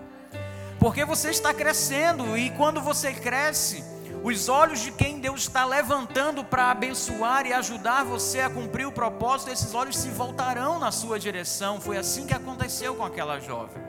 Porque 0.80 1.06
você 1.06 1.30
está 1.30 1.54
crescendo 1.54 2.36
e 2.36 2.50
quando 2.50 2.82
você 2.82 3.14
cresce, 3.14 3.84
os 4.24 4.50
olhos 4.50 4.80
de 4.80 4.92
quem 4.92 5.20
Deus 5.20 5.42
está 5.42 5.66
levantando 5.66 6.44
para 6.44 6.72
abençoar 6.72 7.46
e 7.46 7.54
ajudar 7.54 8.04
você 8.04 8.40
a 8.40 8.50
cumprir 8.50 8.88
o 8.88 8.92
propósito, 8.92 9.52
esses 9.52 9.72
olhos 9.76 9.96
se 9.96 10.10
voltarão 10.10 10.80
na 10.80 10.92
sua 10.92 11.20
direção. 11.20 11.80
Foi 11.80 11.96
assim 11.96 12.26
que 12.26 12.34
aconteceu 12.34 12.96
com 12.96 13.06
aquela 13.06 13.40
jovem. 13.40 13.80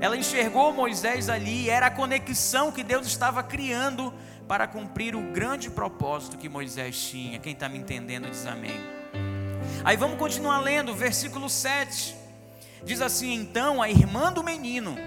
Ela 0.00 0.16
enxergou 0.16 0.72
Moisés 0.72 1.28
ali, 1.28 1.68
era 1.68 1.88
a 1.88 1.90
conexão 1.90 2.72
que 2.72 2.82
Deus 2.82 3.06
estava 3.06 3.42
criando 3.42 4.10
para 4.50 4.66
cumprir 4.66 5.14
o 5.14 5.22
grande 5.30 5.70
propósito 5.70 6.36
que 6.36 6.48
Moisés 6.48 7.00
tinha. 7.08 7.38
Quem 7.38 7.52
está 7.52 7.68
me 7.68 7.78
entendendo 7.78 8.28
diz 8.28 8.44
amém. 8.46 8.80
Aí 9.84 9.96
vamos 9.96 10.18
continuar 10.18 10.58
lendo, 10.58 10.92
versículo 10.92 11.48
7. 11.48 12.16
Diz 12.82 13.00
assim: 13.00 13.32
Então 13.32 13.80
a 13.80 13.88
irmã 13.88 14.32
do 14.32 14.42
menino 14.42 14.98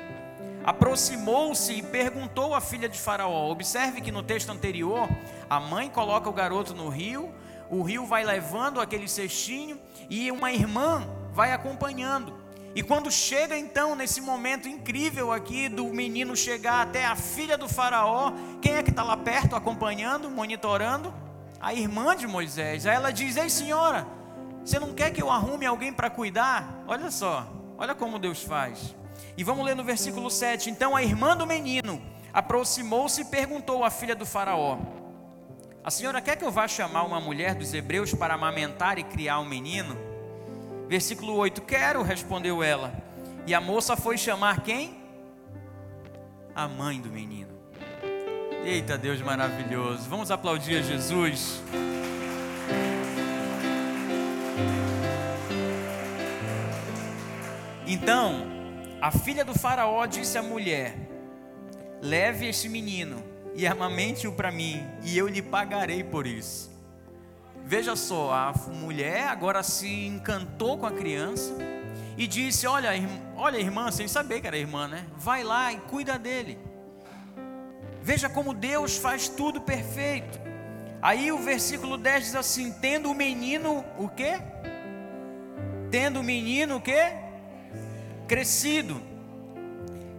aproximou-se 0.64 1.74
e 1.74 1.82
perguntou 1.82 2.56
à 2.56 2.62
filha 2.62 2.88
de 2.88 2.98
Faraó. 2.98 3.52
Observe 3.52 4.00
que 4.00 4.14
no 4.14 4.24
texto 4.24 4.50
anterior, 4.50 5.10
a 5.50 5.60
mãe 5.60 5.90
coloca 5.90 6.30
o 6.30 6.34
garoto 6.34 6.74
no 6.74 6.88
rio, 6.88 7.30
o 7.70 7.82
rio 7.82 8.06
vai 8.06 8.24
levando 8.24 8.80
aquele 8.80 9.10
cestinho 9.10 9.78
e 10.10 10.32
uma 10.32 10.54
irmã 10.54 11.06
vai 11.34 11.52
acompanhando. 11.52 12.43
E 12.76 12.82
quando 12.82 13.12
chega 13.12 13.56
então 13.56 13.96
nesse 13.96 14.20
momento 14.20 14.68
incrível 14.68 15.32
aqui 15.32 15.70
do 15.70 15.86
menino 15.86 16.36
chegar 16.36 16.82
até 16.82 17.06
a 17.06 17.16
filha 17.16 17.56
do 17.56 17.70
faraó, 17.70 18.34
quem 18.62 18.74
é 18.74 18.84
que 18.84 18.90
está 18.90 19.04
lá 19.04 19.16
perto 19.16 19.56
acompanhando, 19.56 20.30
monitorando? 20.30 21.14
A 21.62 21.72
irmã 21.74 22.16
de 22.16 22.26
Moisés. 22.26 22.88
Aí 22.88 22.96
ela 22.96 23.12
diz: 23.12 23.38
Ei 23.38 23.48
senhora, 23.48 24.08
você 24.66 24.80
não 24.80 24.92
quer 24.92 25.12
que 25.12 25.22
eu 25.22 25.30
arrume 25.30 25.68
alguém 25.68 25.94
para 25.94 26.10
cuidar? 26.10 26.84
Olha 26.88 27.12
só, 27.12 27.48
olha 27.78 27.94
como 27.94 28.18
Deus 28.18 28.42
faz. 28.42 28.96
E 29.38 29.44
vamos 29.44 29.64
ler 29.64 29.76
no 29.76 29.84
versículo 29.84 30.32
7. 30.32 30.72
Então 30.72 30.96
a 30.96 31.04
irmã 31.04 31.38
do 31.38 31.46
menino 31.46 32.02
aproximou-se 32.34 33.22
e 33.22 33.26
perguntou 33.26 33.84
à 33.84 33.92
filha 33.92 34.16
do 34.16 34.26
faraó: 34.26 34.80
A 35.84 35.92
senhora 35.92 36.20
quer 36.20 36.38
que 36.38 36.44
eu 36.44 36.52
vá 36.52 36.68
chamar 36.68 37.04
uma 37.04 37.22
mulher 37.22 37.54
dos 37.54 37.72
hebreus 37.72 38.16
para 38.16 38.34
amamentar 38.34 38.98
e 38.98 39.04
criar 39.04 39.40
um 39.40 39.46
menino? 39.46 40.13
Versículo 40.88 41.36
8: 41.36 41.62
Quero, 41.62 42.02
respondeu 42.02 42.62
ela. 42.64 42.94
E 43.46 43.54
a 43.54 43.60
moça 43.60 43.96
foi 43.96 44.18
chamar 44.18 44.62
quem? 44.62 45.02
A 46.56 46.68
mãe 46.68 47.02
do 47.02 47.10
menino. 47.10 47.52
Eita 48.64 48.98
Deus 48.98 49.22
maravilhoso. 49.22 50.10
Vamos 50.10 50.32
aplaudir 50.32 50.78
a 50.78 50.82
Jesus. 50.82 51.62
Então, 57.86 58.48
a 59.02 59.12
filha 59.12 59.44
do 59.44 59.54
Faraó 59.54 60.06
disse 60.06 60.38
à 60.38 60.42
mulher: 60.42 60.96
Leve 62.02 62.48
este 62.48 62.70
menino 62.70 63.24
e 63.56 63.68
amamente-o 63.68 64.32
para 64.32 64.52
mim, 64.52 64.84
e 65.04 65.18
eu 65.18 65.28
lhe 65.28 65.42
pagarei 65.42 66.04
por 66.04 66.26
isso. 66.26 66.73
Veja 67.66 67.96
só, 67.96 68.32
a 68.34 68.54
mulher 68.74 69.28
agora 69.30 69.64
se 69.64 70.06
encantou 70.06 70.78
com 70.78 70.86
a 70.86 70.92
criança 70.92 71.56
e 72.18 72.28
disse: 72.28 72.68
Olha, 72.68 72.90
olha, 73.36 73.58
irmã, 73.58 73.90
sem 73.90 74.08
saber 74.08 74.42
que 74.42 74.48
era 74.48 74.58
irmã, 74.58 74.88
né? 74.88 75.06
Vai 75.18 75.44
lá 75.44 75.72
e 75.72 75.78
cuida 75.78 76.20
dele. 76.20 76.58
Veja 78.02 78.28
como 78.28 78.54
Deus 78.54 78.98
faz 78.98 79.30
tudo 79.30 79.62
perfeito. 79.62 80.40
Aí 81.02 81.32
o 81.32 81.38
versículo 81.38 81.98
10 81.98 82.26
diz 82.26 82.36
assim: 82.36 82.72
Tendo 82.72 83.10
o 83.10 83.16
menino, 83.16 83.84
o 83.98 84.10
quê? 84.10 84.40
Tendo 85.90 86.20
o 86.20 86.24
menino, 86.24 86.78
o 86.78 86.82
quê? 86.82 87.14
Crescido. 88.28 89.02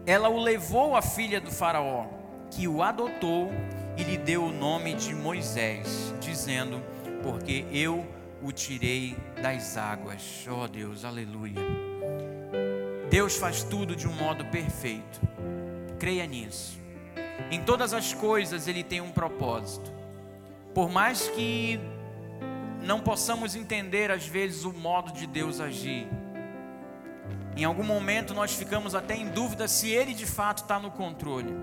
Ela 0.06 0.28
o 0.28 0.38
levou 0.38 0.96
à 0.96 1.02
filha 1.02 1.40
do 1.40 1.50
Faraó, 1.50 2.06
que 2.50 2.66
o 2.66 2.82
adotou 2.82 3.50
e 3.96 4.02
lhe 4.02 4.16
deu 4.16 4.44
o 4.44 4.52
nome 4.52 4.94
de 4.94 5.14
Moisés, 5.14 6.14
dizendo: 6.20 6.82
porque 7.24 7.64
eu 7.72 8.06
o 8.42 8.52
tirei 8.52 9.16
das 9.42 9.78
águas. 9.78 10.46
Oh 10.46 10.68
Deus, 10.68 11.06
aleluia. 11.06 11.54
Deus 13.08 13.36
faz 13.36 13.62
tudo 13.62 13.96
de 13.96 14.06
um 14.06 14.12
modo 14.12 14.44
perfeito. 14.44 15.20
Creia 15.98 16.26
nisso. 16.26 16.78
Em 17.50 17.62
todas 17.64 17.94
as 17.94 18.12
coisas 18.12 18.68
Ele 18.68 18.84
tem 18.84 19.00
um 19.00 19.10
propósito. 19.10 19.90
Por 20.74 20.90
mais 20.90 21.26
que 21.30 21.80
não 22.82 23.00
possamos 23.00 23.56
entender 23.56 24.10
às 24.10 24.26
vezes 24.26 24.64
o 24.64 24.72
modo 24.74 25.10
de 25.10 25.26
Deus 25.26 25.60
agir, 25.60 26.06
em 27.56 27.64
algum 27.64 27.84
momento 27.84 28.34
nós 28.34 28.54
ficamos 28.54 28.94
até 28.94 29.16
em 29.16 29.30
dúvida 29.30 29.66
se 29.66 29.88
Ele 29.88 30.12
de 30.12 30.26
fato 30.26 30.58
está 30.58 30.78
no 30.78 30.90
controle 30.90 31.54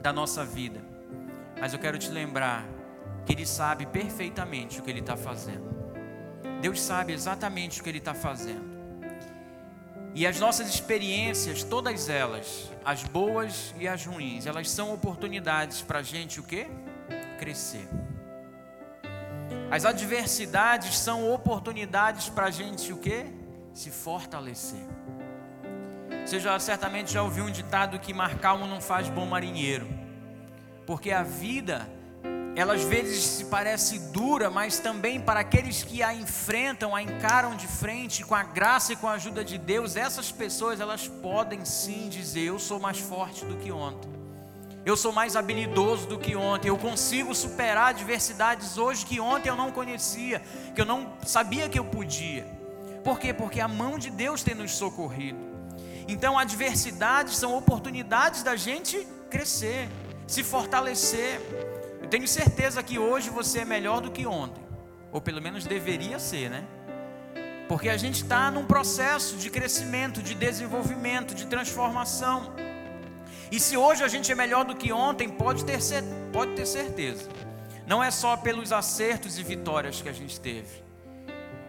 da 0.00 0.12
nossa 0.12 0.44
vida. 0.44 0.80
mas 1.58 1.72
eu 1.72 1.78
quero 1.80 1.98
te 1.98 2.10
lembrar 2.10 2.75
que 3.26 3.32
Ele 3.32 3.44
sabe 3.44 3.84
perfeitamente 3.84 4.78
o 4.78 4.82
que 4.82 4.90
Ele 4.90 5.00
está 5.00 5.16
fazendo. 5.16 5.74
Deus 6.62 6.80
sabe 6.80 7.12
exatamente 7.12 7.80
o 7.80 7.84
que 7.84 7.90
Ele 7.90 7.98
está 7.98 8.14
fazendo. 8.14 8.76
E 10.14 10.26
as 10.26 10.40
nossas 10.40 10.68
experiências, 10.68 11.62
todas 11.62 12.08
elas, 12.08 12.70
as 12.82 13.02
boas 13.02 13.74
e 13.78 13.86
as 13.86 14.06
ruins, 14.06 14.46
elas 14.46 14.70
são 14.70 14.94
oportunidades 14.94 15.82
para 15.82 15.98
a 15.98 16.02
gente 16.02 16.40
o 16.40 16.42
quê? 16.42 16.68
Crescer. 17.38 17.86
As 19.70 19.84
adversidades 19.84 20.96
são 20.96 21.30
oportunidades 21.30 22.28
para 22.30 22.46
a 22.46 22.50
gente 22.50 22.92
o 22.92 22.98
quê? 22.98 23.26
Se 23.74 23.90
fortalecer. 23.90 24.86
Você 26.24 26.40
já 26.40 26.58
certamente 26.58 27.12
já 27.12 27.22
ouviu 27.22 27.44
um 27.44 27.50
ditado 27.50 27.98
que 27.98 28.14
mar 28.14 28.38
calmo 28.38 28.66
não 28.66 28.80
faz 28.80 29.08
bom 29.08 29.26
marinheiro. 29.26 29.86
Porque 30.86 31.10
a 31.10 31.22
vida, 31.22 31.88
ela 32.56 32.72
às 32.72 32.82
vezes 32.82 33.22
se 33.22 33.44
parece 33.44 33.98
dura, 33.98 34.48
mas 34.48 34.78
também 34.78 35.20
para 35.20 35.40
aqueles 35.40 35.82
que 35.82 36.02
a 36.02 36.14
enfrentam, 36.14 36.96
a 36.96 37.02
encaram 37.02 37.54
de 37.54 37.66
frente 37.66 38.24
com 38.24 38.34
a 38.34 38.42
graça 38.42 38.94
e 38.94 38.96
com 38.96 39.06
a 39.06 39.12
ajuda 39.12 39.44
de 39.44 39.58
Deus, 39.58 39.94
essas 39.94 40.32
pessoas 40.32 40.80
elas 40.80 41.06
podem 41.06 41.66
sim 41.66 42.08
dizer: 42.08 42.40
eu 42.40 42.58
sou 42.58 42.80
mais 42.80 42.98
forte 42.98 43.44
do 43.44 43.56
que 43.56 43.70
ontem. 43.70 44.10
Eu 44.86 44.96
sou 44.96 45.12
mais 45.12 45.36
habilidoso 45.36 46.06
do 46.06 46.18
que 46.18 46.34
ontem. 46.34 46.68
Eu 46.68 46.78
consigo 46.78 47.34
superar 47.34 47.88
adversidades 47.88 48.78
hoje 48.78 49.04
que 49.04 49.20
ontem 49.20 49.50
eu 49.50 49.56
não 49.56 49.70
conhecia, 49.70 50.40
que 50.74 50.80
eu 50.80 50.86
não 50.86 51.12
sabia 51.26 51.68
que 51.68 51.78
eu 51.78 51.84
podia. 51.84 52.46
Por 53.02 53.18
quê? 53.18 53.34
Porque 53.34 53.60
a 53.60 53.68
mão 53.68 53.98
de 53.98 54.10
Deus 54.10 54.42
tem 54.42 54.54
nos 54.54 54.70
socorrido. 54.72 55.38
Então, 56.08 56.38
adversidades 56.38 57.36
são 57.36 57.56
oportunidades 57.56 58.44
da 58.44 58.54
gente 58.54 59.04
crescer, 59.28 59.88
se 60.26 60.44
fortalecer. 60.44 61.40
Eu 62.06 62.10
tenho 62.10 62.28
certeza 62.28 62.84
que 62.84 63.00
hoje 63.00 63.30
você 63.30 63.58
é 63.58 63.64
melhor 63.64 64.00
do 64.00 64.12
que 64.12 64.28
ontem, 64.28 64.62
ou 65.10 65.20
pelo 65.20 65.42
menos 65.42 65.66
deveria 65.66 66.20
ser, 66.20 66.48
né? 66.48 66.62
Porque 67.66 67.88
a 67.88 67.96
gente 67.96 68.22
está 68.22 68.48
num 68.48 68.64
processo 68.64 69.34
de 69.34 69.50
crescimento, 69.50 70.22
de 70.22 70.32
desenvolvimento, 70.32 71.34
de 71.34 71.46
transformação. 71.46 72.54
E 73.50 73.58
se 73.58 73.76
hoje 73.76 74.04
a 74.04 74.08
gente 74.08 74.30
é 74.30 74.36
melhor 74.36 74.64
do 74.64 74.76
que 74.76 74.92
ontem, 74.92 75.28
pode 75.28 75.64
ter, 75.64 75.80
pode 76.32 76.52
ter 76.52 76.64
certeza. 76.64 77.28
Não 77.88 78.00
é 78.00 78.12
só 78.12 78.36
pelos 78.36 78.70
acertos 78.70 79.36
e 79.36 79.42
vitórias 79.42 80.00
que 80.00 80.08
a 80.08 80.12
gente 80.12 80.38
teve. 80.38 80.84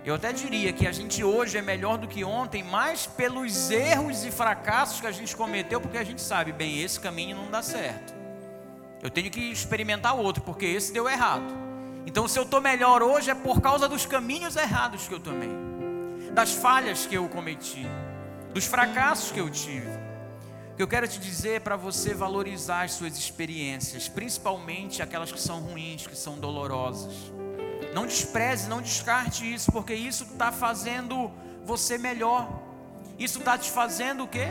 Eu 0.06 0.14
até 0.14 0.32
diria 0.32 0.72
que 0.72 0.86
a 0.86 0.92
gente 0.92 1.24
hoje 1.24 1.58
é 1.58 1.64
melhor 1.64 1.98
do 1.98 2.08
que 2.08 2.24
ontem, 2.24 2.62
mais 2.64 3.08
pelos 3.08 3.72
erros 3.72 4.24
e 4.24 4.30
fracassos 4.30 5.02
que 5.02 5.08
a 5.08 5.12
gente 5.12 5.36
cometeu, 5.36 5.82
porque 5.82 5.98
a 5.98 6.04
gente 6.04 6.22
sabe, 6.22 6.52
bem, 6.52 6.80
esse 6.80 7.00
caminho 7.00 7.36
não 7.36 7.50
dá 7.50 7.64
certo. 7.64 8.17
Eu 9.08 9.12
tenho 9.12 9.32
que 9.32 9.40
experimentar 9.40 10.18
outro, 10.18 10.44
porque 10.44 10.66
esse 10.66 10.92
deu 10.92 11.08
errado. 11.08 11.46
Então, 12.06 12.28
se 12.28 12.38
eu 12.38 12.44
estou 12.44 12.60
melhor 12.60 13.02
hoje, 13.02 13.32
é 13.32 13.34
por 13.34 13.62
causa 13.62 13.88
dos 13.88 14.06
caminhos 14.06 14.58
errados 14.58 15.08
que 15.08 15.14
eu 15.14 15.20
tomei, 15.22 15.50
das 16.34 16.52
falhas 16.52 17.06
que 17.06 17.16
eu 17.16 17.30
cometi, 17.30 17.86
dos 18.54 18.66
fracassos 18.66 19.32
que 19.32 19.40
eu 19.40 19.50
tive. 19.50 19.88
O 20.74 20.76
que 20.76 20.84
eu 20.84 20.88
quero 20.90 21.08
te 21.08 21.22
dizer 21.22 21.52
é 21.52 21.60
para 21.62 21.78
você 21.78 22.14
valorizar 22.14 22.82
as 22.82 22.92
suas 22.92 23.18
experiências, 23.18 24.10
principalmente 24.10 25.02
aquelas 25.02 25.32
que 25.32 25.40
são 25.40 25.62
ruins, 25.62 26.06
que 26.06 26.18
são 26.18 26.38
dolorosas. 26.38 27.32
Não 27.94 28.06
despreze, 28.06 28.68
não 28.68 28.82
descarte 28.82 29.54
isso, 29.54 29.72
porque 29.72 29.94
isso 29.94 30.26
está 30.26 30.52
fazendo 30.52 31.32
você 31.64 31.98
melhor. 31.98 32.46
Isso 33.18 33.40
está 33.40 33.58
te 33.58 33.72
fazendo 33.72 34.26
o 34.26 34.28
quê? 34.28 34.50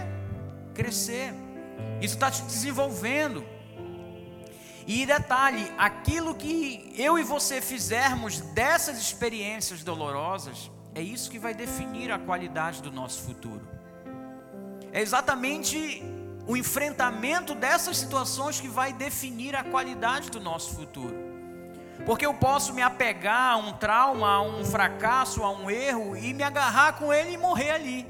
Crescer. 0.73 1.35
Isso 2.01 2.15
está 2.15 2.31
te 2.31 2.41
desenvolvendo. 2.45 3.55
E 4.87 5.05
detalhe, 5.05 5.73
aquilo 5.77 6.33
que 6.33 6.95
eu 6.97 7.19
e 7.19 7.25
você 7.25 7.61
fizermos 7.61 8.41
dessas 8.41 8.99
experiências 8.99 9.83
dolorosas, 9.83 10.71
é 10.95 11.03
isso 11.03 11.29
que 11.29 11.41
vai 11.41 11.53
definir 11.53 12.13
a 12.13 12.21
qualidade 12.21 12.81
do 12.81 12.93
nosso 12.93 13.23
futuro. 13.23 13.67
É 14.93 15.01
exatamente 15.01 16.05
o 16.47 16.57
enfrentamento 16.57 17.53
dessas 17.53 17.99
situações 17.99 18.61
que 18.61 18.69
vai 18.69 18.93
definir 18.93 19.57
a 19.57 19.65
qualidade 19.65 20.31
do 20.31 20.39
nosso 20.39 20.77
futuro. 20.77 21.17
Porque 22.05 22.25
eu 22.25 22.33
posso 22.33 22.73
me 22.73 22.81
apegar 22.81 23.55
a 23.55 23.57
um 23.57 23.73
trauma, 23.73 24.29
a 24.29 24.41
um 24.41 24.65
fracasso, 24.65 25.43
a 25.43 25.51
um 25.51 25.69
erro 25.69 26.17
e 26.17 26.33
me 26.33 26.45
agarrar 26.45 26.93
com 26.93 27.13
ele 27.13 27.33
e 27.33 27.37
morrer 27.37 27.73
ali. 27.73 28.07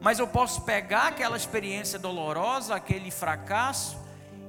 Mas 0.00 0.18
eu 0.18 0.26
posso 0.26 0.62
pegar 0.62 1.08
aquela 1.08 1.36
experiência 1.36 1.98
dolorosa, 1.98 2.74
aquele 2.74 3.10
fracasso 3.10 3.99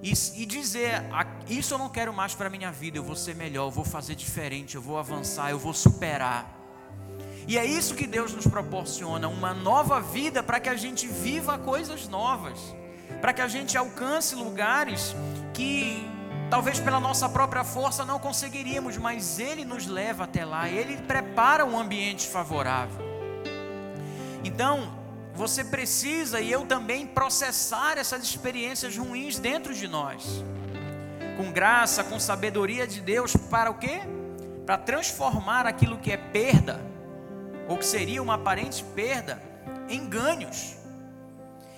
e, 0.02 0.12
e 0.12 0.46
dizer: 0.46 1.04
Isso 1.48 1.74
eu 1.74 1.78
não 1.78 1.90
quero 1.90 2.14
mais 2.14 2.34
para 2.34 2.48
a 2.48 2.50
minha 2.50 2.72
vida, 2.72 2.98
eu 2.98 3.04
vou 3.04 3.16
ser 3.16 3.36
melhor, 3.36 3.68
eu 3.68 3.72
vou 3.72 3.86
fazer 3.86 4.16
diferente, 4.16 4.76
eu 4.76 4.82
vou 4.82 4.98
avançar, 4.98 5.52
eu 5.52 5.60
vou 5.60 5.74
superar. 5.74 6.60
E 7.48 7.58
é 7.58 7.66
isso 7.66 7.96
que 7.96 8.06
Deus 8.06 8.34
nos 8.34 8.46
proporciona, 8.46 9.28
uma 9.28 9.54
nova 9.54 10.00
vida 10.00 10.44
para 10.44 10.60
que 10.60 10.70
a 10.70 10.76
gente 10.76 11.08
viva 11.08 11.58
coisas 11.58 12.08
novas 12.08 12.60
para 13.22 13.34
que 13.34 13.42
a 13.42 13.48
gente 13.48 13.78
alcance 13.78 14.36
lugares 14.36 15.16
que 15.54 16.08
talvez 16.50 16.80
pela 16.80 17.00
nossa 17.00 17.30
própria 17.30 17.64
força 17.64 18.04
não 18.04 18.20
conseguiríamos, 18.20 18.98
mas 18.98 19.40
Ele 19.40 19.64
nos 19.64 19.86
leva 19.86 20.24
até 20.24 20.44
lá, 20.44 20.68
Ele 20.68 20.98
prepara 20.98 21.66
um 21.66 21.80
ambiente 21.80 22.28
favorável. 22.28 23.00
Então, 24.44 25.01
você 25.34 25.64
precisa 25.64 26.40
e 26.40 26.52
eu 26.52 26.66
também 26.66 27.08
processar 27.08 27.98
essas 27.98 28.24
experiências 28.24 28.98
ruins 28.98 29.40
dentro 29.40 29.74
de 29.74 29.88
nós, 29.88 30.44
com 31.38 31.52
graça, 31.52 32.04
com 32.04 32.20
sabedoria 32.20 32.86
de 32.86 33.02
Deus, 33.02 33.36
para 33.36 33.72
o 33.72 33.76
quê? 33.76 34.02
Para 34.66 34.78
transformar 34.78 35.66
aquilo 35.66 35.98
que 35.98 36.12
é 36.12 36.18
perda, 36.18 36.80
ou 37.68 37.78
que 37.78 37.86
seria 37.86 38.22
uma 38.22 38.36
aparente 38.36 38.84
perda, 38.96 39.42
em 39.88 40.08
ganhos. 40.08 40.76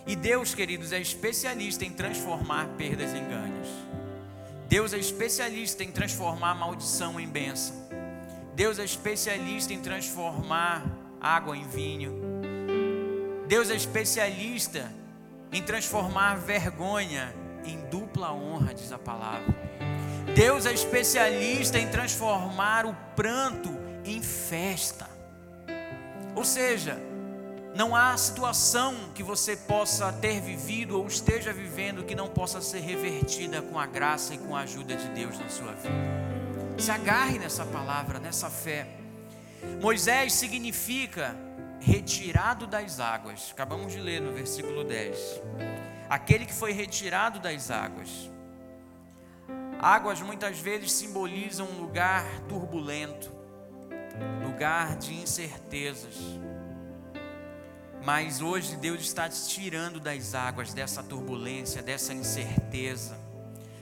E 0.05 0.15
Deus, 0.15 0.53
queridos, 0.53 0.91
é 0.91 0.99
especialista 0.99 1.85
em 1.85 1.91
transformar 1.91 2.67
perdas 2.77 3.13
em 3.13 3.23
ganhos. 3.23 3.67
Deus 4.67 4.91
é 4.91 4.97
especialista 4.97 5.83
em 5.83 5.91
transformar 5.91 6.55
maldição 6.55 7.19
em 7.19 7.27
bênção. 7.27 7.75
Deus 8.55 8.79
é 8.79 8.83
especialista 8.83 9.73
em 9.73 9.79
transformar 9.79 10.83
água 11.21 11.55
em 11.55 11.65
vinho. 11.67 12.33
Deus 13.53 13.69
é 13.69 13.75
especialista 13.75 14.91
em 15.51 15.61
transformar 15.61 16.37
vergonha 16.37 17.31
em 17.63 17.77
dupla 17.87 18.33
honra, 18.33 18.73
diz 18.73 18.91
a 18.91 18.97
palavra. 18.97 19.45
Deus 20.33 20.65
é 20.65 20.73
especialista 20.73 21.77
em 21.77 21.87
transformar 21.87 22.87
o 22.87 22.95
pranto 23.15 23.69
em 24.03 24.23
festa. 24.23 25.07
Ou 26.35 26.43
seja, 26.43 26.97
não 27.75 27.95
há 27.95 28.17
situação 28.17 28.95
que 29.13 29.21
você 29.21 29.55
possa 29.55 30.11
ter 30.11 30.41
vivido 30.41 30.97
ou 30.97 31.05
esteja 31.05 31.53
vivendo 31.53 32.03
que 32.03 32.15
não 32.15 32.29
possa 32.29 32.59
ser 32.59 32.79
revertida 32.79 33.61
com 33.61 33.77
a 33.77 33.85
graça 33.85 34.33
e 34.33 34.39
com 34.39 34.55
a 34.55 34.61
ajuda 34.61 34.95
de 34.95 35.09
Deus 35.09 35.37
na 35.37 35.49
sua 35.49 35.73
vida. 35.73 35.93
Se 36.79 36.89
agarre 36.89 37.37
nessa 37.37 37.63
palavra, 37.67 38.17
nessa 38.17 38.49
fé. 38.49 38.87
Moisés 39.79 40.33
significa 40.33 41.35
retirado 41.86 42.65
das 42.65 43.00
águas. 43.00 43.50
Acabamos 43.52 43.91
de 43.91 44.00
ler 44.00 44.22
no 44.22 44.32
versículo 44.32 44.84
10. 44.84 45.41
Aquele 46.10 46.46
que 46.46 46.54
foi 46.54 46.72
retirado 46.72 47.39
das 47.39 47.69
águas. 47.69 48.32
Águas 49.80 50.22
muitas 50.22 50.60
vezes 50.60 50.91
simbolizam 50.91 51.67
um 51.67 51.82
lugar 51.82 52.26
turbulento, 52.48 53.32
lugar 54.43 54.96
de 54.98 55.13
incertezas 55.13 56.15
mas 58.04 58.41
hoje 58.41 58.76
Deus 58.76 59.02
está 59.02 59.30
te 59.30 59.48
tirando 59.48 60.00
das 60.00 60.36
águas 60.36 60.74
dessa 60.74 61.02
turbulência, 61.02 61.82
dessa 61.82 62.13
incerteza, 62.13 63.17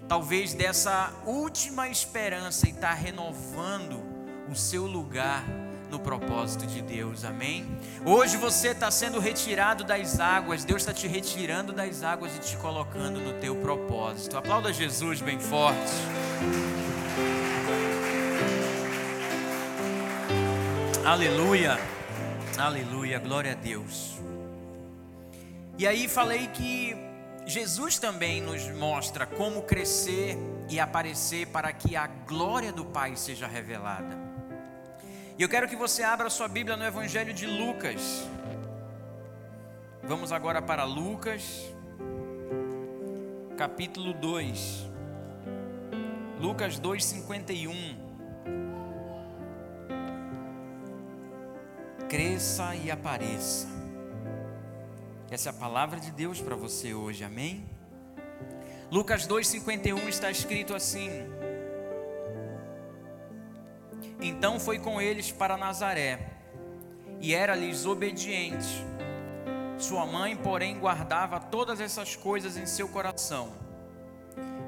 talvez 0.08 0.54
dessa 0.54 1.12
última 1.26 1.90
esperança 1.90 2.68
e 2.68 2.72
está 2.72 2.94
renovando 2.94 4.00
o 4.48 4.56
seu 4.56 4.86
lugar 4.86 5.44
no 5.92 6.00
propósito 6.00 6.66
de 6.66 6.82
Deus, 6.82 7.26
amém? 7.26 7.66
Hoje 8.06 8.38
você 8.38 8.70
está 8.70 8.90
sendo 8.90 9.20
retirado 9.20 9.84
das 9.84 10.20
águas, 10.22 10.64
Deus 10.64 10.82
está 10.82 10.94
te 10.94 11.06
retirando 11.06 11.74
das 11.74 12.02
águas 12.02 12.34
e 12.38 12.40
te 12.40 12.56
colocando 12.58 13.20
no 13.20 13.34
teu 13.34 13.58
propósito. 13.58 14.38
Aplauda 14.38 14.72
Jesus 14.72 15.22
bem 15.22 15.38
forte. 15.38 15.92
Aleluia. 21.06 21.78
Aleluia, 22.58 23.20
glória 23.20 23.52
a 23.52 23.56
Deus. 23.56 24.18
E 25.78 25.86
aí 25.86 26.08
falei 26.08 26.48
que 26.48 26.96
Jesus 27.46 28.00
também 28.00 28.42
nos 28.42 28.66
mostra 28.70 29.26
como 29.26 29.64
crescer 29.64 30.38
e 30.70 30.80
aparecer 30.80 31.48
para 31.48 31.74
que 31.74 31.98
a 31.98 32.08
glória 32.08 32.72
do 32.72 32.86
Pai 32.86 33.18
seja 33.18 33.46
revelada. 33.46 34.31
E 35.42 35.44
eu 35.44 35.50
quero 35.50 35.68
que 35.68 35.76
você 35.76 36.04
abra 36.04 36.30
sua 36.30 36.48
Bíblia 36.48 36.78
no 36.78 36.86
Evangelho 36.86 37.34
de 37.34 37.48
Lucas. 37.48 38.30
Vamos 40.04 40.32
agora 40.32 40.62
para 40.62 40.84
Lucas, 40.84 41.66
capítulo 43.58 44.14
2. 44.14 44.88
Lucas 46.40 46.78
2:51. 46.78 47.74
Cresça 52.08 52.76
e 52.76 52.92
apareça. 52.92 53.68
Essa 55.32 55.50
é 55.50 55.52
a 55.52 55.54
palavra 55.54 56.00
de 56.00 56.12
Deus 56.12 56.40
para 56.40 56.56
você 56.56 56.94
hoje, 56.94 57.24
amém? 57.24 57.68
Lucas 58.92 59.26
2,51 59.26 60.08
está 60.08 60.30
escrito 60.30 60.76
assim: 60.76 61.10
Então 64.22 64.60
foi 64.60 64.78
com 64.78 65.02
eles 65.02 65.32
para 65.32 65.58
Nazaré, 65.58 66.20
e 67.20 67.34
era-lhes 67.34 67.88
obediente. 67.88 68.86
Sua 69.80 70.06
mãe, 70.06 70.36
porém, 70.36 70.78
guardava 70.78 71.40
todas 71.40 71.82
essas 71.82 72.16
coisas 72.16 72.56
em 72.56 72.68
seu 72.68 72.88
coração. 72.88 73.52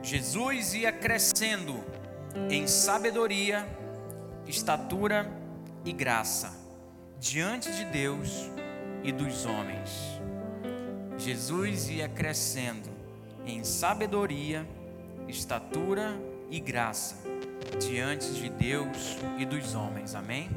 Jesus 0.01 0.73
ia 0.73 0.91
crescendo 0.91 1.83
em 2.49 2.65
sabedoria, 2.65 3.67
estatura 4.47 5.31
e 5.85 5.93
graça 5.93 6.51
diante 7.19 7.71
de 7.71 7.85
Deus 7.85 8.49
e 9.03 9.11
dos 9.11 9.45
homens. 9.45 9.91
Jesus 11.17 11.89
ia 11.89 12.09
crescendo 12.09 12.89
em 13.45 13.63
sabedoria, 13.63 14.67
estatura 15.27 16.19
e 16.49 16.59
graça 16.59 17.15
diante 17.80 18.34
de 18.34 18.49
Deus 18.49 19.17
e 19.38 19.45
dos 19.45 19.76
homens. 19.76 20.15
Amém? 20.15 20.49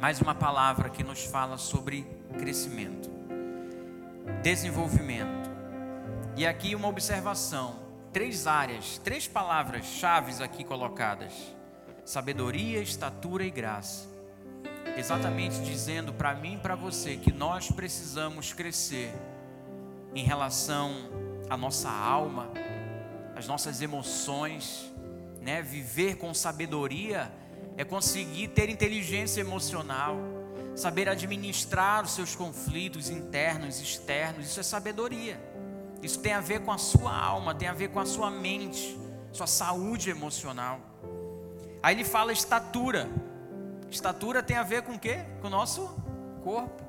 Mais 0.00 0.20
uma 0.20 0.34
palavra 0.34 0.88
que 0.88 1.02
nos 1.02 1.24
fala 1.24 1.58
sobre 1.58 2.06
crescimento, 2.38 3.10
desenvolvimento. 4.42 5.50
E 6.36 6.46
aqui 6.46 6.74
uma 6.74 6.88
observação: 6.88 7.76
três 8.12 8.46
áreas, 8.46 8.98
três 8.98 9.28
palavras 9.28 9.84
chaves 9.84 10.40
aqui 10.40 10.64
colocadas: 10.64 11.32
sabedoria, 12.04 12.80
estatura 12.80 13.44
e 13.44 13.50
graça. 13.50 14.08
Exatamente 14.96 15.60
dizendo 15.60 16.12
para 16.12 16.34
mim 16.34 16.54
e 16.54 16.58
para 16.58 16.74
você 16.74 17.16
que 17.16 17.32
nós 17.32 17.70
precisamos 17.70 18.52
crescer 18.52 19.14
em 20.14 20.24
relação 20.24 20.90
à 21.48 21.56
nossa 21.56 21.90
alma, 21.90 22.48
às 23.36 23.46
nossas 23.46 23.80
emoções, 23.80 24.90
né? 25.40 25.62
Viver 25.62 26.16
com 26.16 26.32
sabedoria 26.34 27.30
é 27.76 27.84
conseguir 27.84 28.48
ter 28.48 28.68
inteligência 28.68 29.40
emocional, 29.40 30.16
saber 30.74 31.08
administrar 31.08 32.04
os 32.04 32.12
seus 32.12 32.34
conflitos 32.34 33.08
internos 33.08 33.80
e 33.80 33.84
externos. 33.84 34.46
Isso 34.46 34.60
é 34.60 34.62
sabedoria. 34.62 35.40
Isso 36.02 36.18
tem 36.18 36.32
a 36.32 36.40
ver 36.40 36.60
com 36.60 36.72
a 36.72 36.78
sua 36.78 37.14
alma, 37.16 37.54
tem 37.54 37.68
a 37.68 37.72
ver 37.72 37.88
com 37.88 38.00
a 38.00 38.06
sua 38.06 38.30
mente, 38.30 38.98
sua 39.32 39.46
saúde 39.46 40.10
emocional. 40.10 40.80
Aí 41.82 41.94
ele 41.94 42.04
fala 42.04 42.32
estatura. 42.32 43.08
Estatura 43.90 44.42
tem 44.42 44.56
a 44.56 44.62
ver 44.62 44.82
com 44.82 44.92
o 44.92 44.98
quê? 44.98 45.24
Com 45.40 45.48
o 45.48 45.50
nosso 45.50 45.88
corpo. 46.42 46.82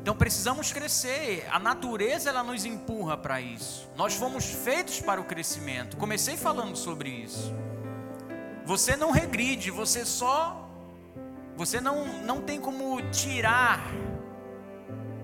Então 0.00 0.16
precisamos 0.16 0.72
crescer. 0.72 1.46
A 1.50 1.58
natureza 1.58 2.30
ela 2.30 2.42
nos 2.42 2.64
empurra 2.64 3.16
para 3.16 3.40
isso. 3.40 3.88
Nós 3.96 4.14
fomos 4.14 4.44
feitos 4.46 5.00
para 5.00 5.20
o 5.20 5.24
crescimento. 5.24 5.96
Comecei 5.96 6.36
falando 6.36 6.76
sobre 6.76 7.10
isso. 7.10 7.52
Você 8.70 8.94
não 8.94 9.10
regride, 9.10 9.68
você 9.68 10.04
só 10.04 10.64
você 11.56 11.80
não 11.80 12.22
não 12.22 12.40
tem 12.40 12.60
como 12.60 13.02
tirar 13.10 13.80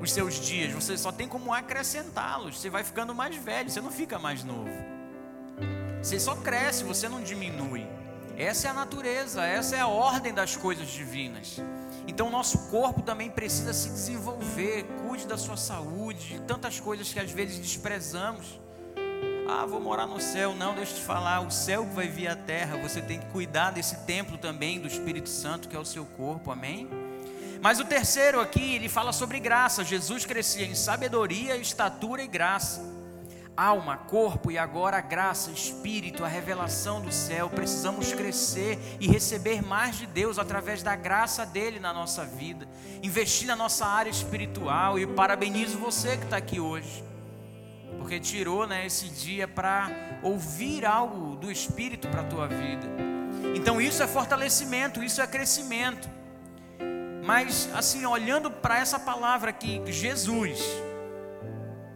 os 0.00 0.10
seus 0.10 0.34
dias, 0.34 0.72
você 0.72 0.98
só 0.98 1.12
tem 1.12 1.28
como 1.28 1.54
acrescentá-los. 1.54 2.58
Você 2.58 2.68
vai 2.68 2.82
ficando 2.82 3.14
mais 3.14 3.36
velho, 3.36 3.70
você 3.70 3.80
não 3.80 3.92
fica 3.92 4.18
mais 4.18 4.42
novo. 4.42 4.68
Você 6.02 6.18
só 6.18 6.34
cresce, 6.34 6.82
você 6.82 7.08
não 7.08 7.22
diminui. 7.22 7.86
Essa 8.36 8.66
é 8.66 8.70
a 8.72 8.74
natureza, 8.74 9.44
essa 9.44 9.76
é 9.76 9.80
a 9.80 9.86
ordem 9.86 10.34
das 10.34 10.56
coisas 10.56 10.88
divinas. 10.88 11.62
Então, 12.08 12.28
nosso 12.28 12.66
corpo 12.68 13.00
também 13.00 13.30
precisa 13.30 13.72
se 13.72 13.90
desenvolver, 13.90 14.84
cuide 15.06 15.24
da 15.24 15.38
sua 15.38 15.56
saúde, 15.56 16.30
de 16.30 16.40
tantas 16.40 16.80
coisas 16.80 17.12
que 17.12 17.20
às 17.20 17.30
vezes 17.30 17.60
desprezamos. 17.60 18.60
Ah, 19.48 19.64
vou 19.64 19.80
morar 19.80 20.06
no 20.06 20.20
céu. 20.20 20.54
Não, 20.54 20.74
deixa 20.74 20.92
eu 20.92 20.96
te 20.96 21.04
falar, 21.04 21.40
o 21.40 21.50
céu 21.50 21.84
vai 21.84 22.08
vir 22.08 22.26
à 22.26 22.34
terra, 22.34 22.76
você 22.76 23.00
tem 23.00 23.20
que 23.20 23.26
cuidar 23.26 23.70
desse 23.70 23.96
templo 23.98 24.36
também 24.36 24.80
do 24.80 24.88
Espírito 24.88 25.28
Santo, 25.28 25.68
que 25.68 25.76
é 25.76 25.78
o 25.78 25.84
seu 25.84 26.04
corpo, 26.04 26.50
amém? 26.50 26.88
Mas 27.60 27.78
o 27.78 27.84
terceiro 27.84 28.40
aqui, 28.40 28.74
ele 28.74 28.88
fala 28.88 29.12
sobre 29.12 29.38
graça. 29.38 29.84
Jesus 29.84 30.26
crescia 30.26 30.66
em 30.66 30.74
sabedoria, 30.74 31.56
estatura 31.56 32.22
e 32.22 32.26
graça. 32.26 32.82
Alma, 33.56 33.96
corpo 33.96 34.50
e 34.50 34.58
agora 34.58 35.00
graça, 35.00 35.50
espírito, 35.50 36.24
a 36.24 36.28
revelação 36.28 37.00
do 37.00 37.10
céu. 37.10 37.48
Precisamos 37.48 38.12
crescer 38.12 38.78
e 39.00 39.06
receber 39.06 39.62
mais 39.62 39.96
de 39.96 40.06
Deus 40.06 40.38
através 40.38 40.82
da 40.82 40.94
graça 40.94 41.46
dele 41.46 41.80
na 41.80 41.92
nossa 41.94 42.24
vida. 42.24 42.68
Investir 43.02 43.46
na 43.46 43.56
nossa 43.56 43.86
área 43.86 44.10
espiritual. 44.10 44.98
E 44.98 45.06
parabenizo 45.06 45.78
você 45.78 46.18
que 46.18 46.24
está 46.24 46.36
aqui 46.36 46.60
hoje, 46.60 47.02
porque 47.98 48.20
tirou 48.20 48.66
né, 48.66 48.86
esse 48.86 49.08
dia 49.08 49.46
para 49.48 49.90
ouvir 50.22 50.84
algo 50.84 51.36
do 51.36 51.50
Espírito 51.50 52.08
para 52.08 52.20
a 52.22 52.24
tua 52.24 52.48
vida. 52.48 52.86
Então 53.54 53.80
isso 53.80 54.02
é 54.02 54.06
fortalecimento, 54.06 55.02
isso 55.02 55.20
é 55.20 55.26
crescimento. 55.26 56.08
Mas 57.24 57.68
assim, 57.74 58.04
olhando 58.06 58.50
para 58.50 58.78
essa 58.78 58.98
palavra 58.98 59.50
aqui, 59.50 59.82
Jesus 59.86 60.60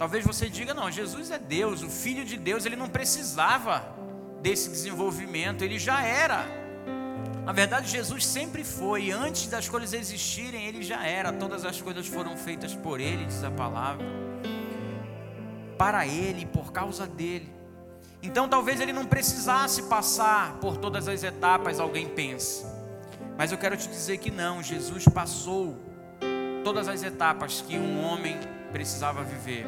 Talvez 0.00 0.24
você 0.24 0.48
diga: 0.48 0.72
não, 0.72 0.90
Jesus 0.90 1.30
é 1.30 1.38
Deus, 1.38 1.82
o 1.82 1.90
Filho 1.90 2.24
de 2.24 2.38
Deus, 2.38 2.64
ele 2.64 2.74
não 2.74 2.88
precisava 2.88 3.84
desse 4.40 4.70
desenvolvimento, 4.70 5.62
ele 5.62 5.78
já 5.78 6.02
era. 6.02 6.46
Na 7.44 7.52
verdade, 7.52 7.90
Jesus 7.90 8.24
sempre 8.24 8.64
foi, 8.64 9.10
antes 9.10 9.46
das 9.48 9.68
coisas 9.68 9.92
existirem, 9.92 10.64
ele 10.64 10.82
já 10.82 11.04
era. 11.06 11.34
Todas 11.34 11.66
as 11.66 11.82
coisas 11.82 12.06
foram 12.06 12.34
feitas 12.34 12.74
por 12.74 12.98
ele, 12.98 13.26
diz 13.26 13.44
a 13.44 13.50
palavra, 13.50 14.06
para 15.80 16.06
ele, 16.06 16.44
por 16.44 16.72
causa 16.72 17.06
dele. 17.06 17.50
Então, 18.22 18.46
talvez 18.46 18.82
ele 18.82 18.92
não 18.92 19.06
precisasse 19.06 19.84
passar 19.84 20.58
por 20.58 20.76
todas 20.76 21.08
as 21.08 21.24
etapas, 21.24 21.80
alguém 21.80 22.06
pense. 22.06 22.66
Mas 23.38 23.50
eu 23.50 23.56
quero 23.56 23.78
te 23.78 23.88
dizer 23.88 24.18
que 24.18 24.30
não, 24.30 24.62
Jesus 24.62 25.06
passou 25.06 25.78
todas 26.62 26.86
as 26.86 27.02
etapas 27.02 27.64
que 27.66 27.78
um 27.78 28.04
homem 28.04 28.38
precisava 28.70 29.24
viver. 29.24 29.64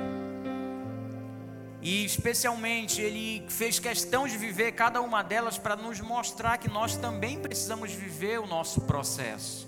E 1.81 2.05
especialmente 2.05 3.01
ele 3.01 3.47
fez 3.49 3.79
questão 3.79 4.29
de 4.29 4.37
viver 4.37 4.73
cada 4.73 5.01
uma 5.01 5.23
delas 5.23 5.57
para 5.57 5.77
nos 5.77 5.99
mostrar 6.03 6.59
que 6.59 6.69
nós 6.69 6.95
também 6.95 7.41
precisamos 7.41 7.91
viver 7.91 8.39
o 8.39 8.47
nosso 8.47 8.83
processo. 8.83 9.67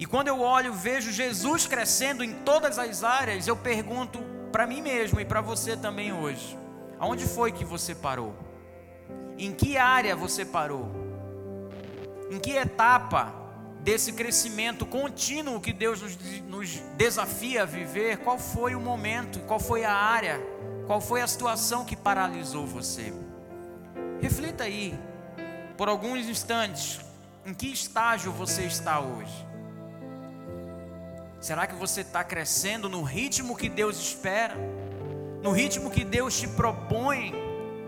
E 0.00 0.04
quando 0.04 0.26
eu 0.26 0.40
olho, 0.40 0.72
vejo 0.72 1.12
Jesus 1.12 1.64
crescendo 1.64 2.24
em 2.24 2.32
todas 2.40 2.76
as 2.76 3.04
áreas, 3.04 3.46
eu 3.46 3.56
pergunto 3.56 4.33
para 4.54 4.68
mim 4.68 4.80
mesmo 4.80 5.20
e 5.20 5.24
para 5.24 5.40
você 5.40 5.76
também 5.76 6.12
hoje: 6.12 6.56
aonde 7.00 7.26
foi 7.26 7.50
que 7.50 7.64
você 7.64 7.92
parou? 7.92 8.36
Em 9.36 9.50
que 9.50 9.76
área 9.76 10.14
você 10.14 10.44
parou? 10.44 10.92
Em 12.30 12.38
que 12.38 12.52
etapa 12.52 13.34
desse 13.80 14.12
crescimento 14.12 14.86
contínuo 14.86 15.60
que 15.60 15.72
Deus 15.72 16.00
nos, 16.00 16.16
nos, 16.42 16.70
desafia 16.96 17.62
a 17.62 17.64
viver, 17.64 18.18
qual 18.18 18.38
foi 18.38 18.76
o 18.76 18.80
momento, 18.80 19.40
qual 19.40 19.58
foi 19.58 19.84
a 19.84 19.92
área, 19.92 20.40
qual 20.86 21.00
foi 21.00 21.20
a 21.20 21.26
situação 21.26 21.84
que 21.84 21.96
paralisou 21.96 22.64
você? 22.64 23.12
Reflita 24.20 24.62
aí, 24.62 24.96
por 25.76 25.88
alguns 25.88 26.28
instantes, 26.28 27.00
em 27.44 27.52
que 27.52 27.72
estágio 27.72 28.30
você 28.30 28.62
está 28.62 29.00
hoje? 29.00 29.53
Será 31.44 31.66
que 31.66 31.74
você 31.74 32.00
está 32.00 32.24
crescendo 32.24 32.88
no 32.88 33.02
ritmo 33.02 33.54
que 33.54 33.68
Deus 33.68 33.98
espera? 33.98 34.54
No 35.42 35.50
ritmo 35.52 35.90
que 35.90 36.02
Deus 36.02 36.40
te 36.40 36.48
propõe 36.48 37.34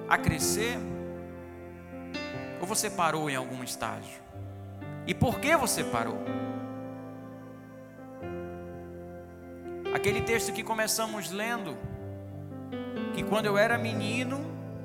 a 0.07 0.19
crescer? 0.19 0.77
Ou 2.61 2.67
você 2.67 2.91
parou 2.91 3.31
em 3.31 3.35
algum 3.35 3.65
estágio? 3.65 4.21
E 5.07 5.15
por 5.15 5.41
que 5.41 5.57
você 5.57 5.83
parou? 5.83 6.19
Aquele 9.95 10.21
texto 10.21 10.53
que 10.53 10.63
começamos 10.63 11.31
lendo, 11.31 11.79
que 13.15 13.23
quando 13.23 13.47
eu 13.47 13.57
era 13.57 13.79
menino, 13.79 14.39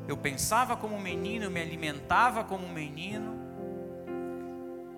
eu 0.07 0.15
pensava 0.15 0.77
como 0.77 0.97
menino, 0.97 1.51
me 1.51 1.60
alimentava 1.60 2.41
como 2.45 2.69
menino. 2.69 3.40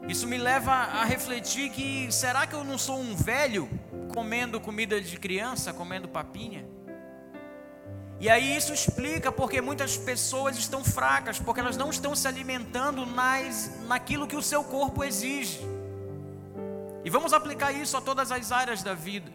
Isso 0.07 0.27
me 0.27 0.37
leva 0.37 0.71
a 0.71 1.05
refletir 1.05 1.69
que 1.69 2.11
será 2.11 2.45
que 2.45 2.53
eu 2.53 2.63
não 2.63 2.77
sou 2.77 2.99
um 2.99 3.15
velho 3.15 3.69
comendo 4.13 4.59
comida 4.59 4.99
de 4.99 5.17
criança, 5.17 5.71
comendo 5.71 6.07
papinha? 6.07 6.65
E 8.19 8.29
aí 8.29 8.55
isso 8.55 8.73
explica 8.73 9.31
porque 9.31 9.61
muitas 9.61 9.97
pessoas 9.97 10.57
estão 10.57 10.83
fracas, 10.83 11.39
porque 11.39 11.59
elas 11.59 11.77
não 11.77 11.89
estão 11.89 12.15
se 12.15 12.27
alimentando 12.27 13.05
nas, 13.05 13.81
naquilo 13.87 14.27
que 14.27 14.35
o 14.35 14.41
seu 14.41 14.63
corpo 14.63 15.03
exige. 15.03 15.59
E 17.03 17.09
vamos 17.09 17.33
aplicar 17.33 17.71
isso 17.71 17.97
a 17.97 18.01
todas 18.01 18.31
as 18.31 18.51
áreas 18.51 18.81
da 18.81 18.93
vida. 18.93 19.31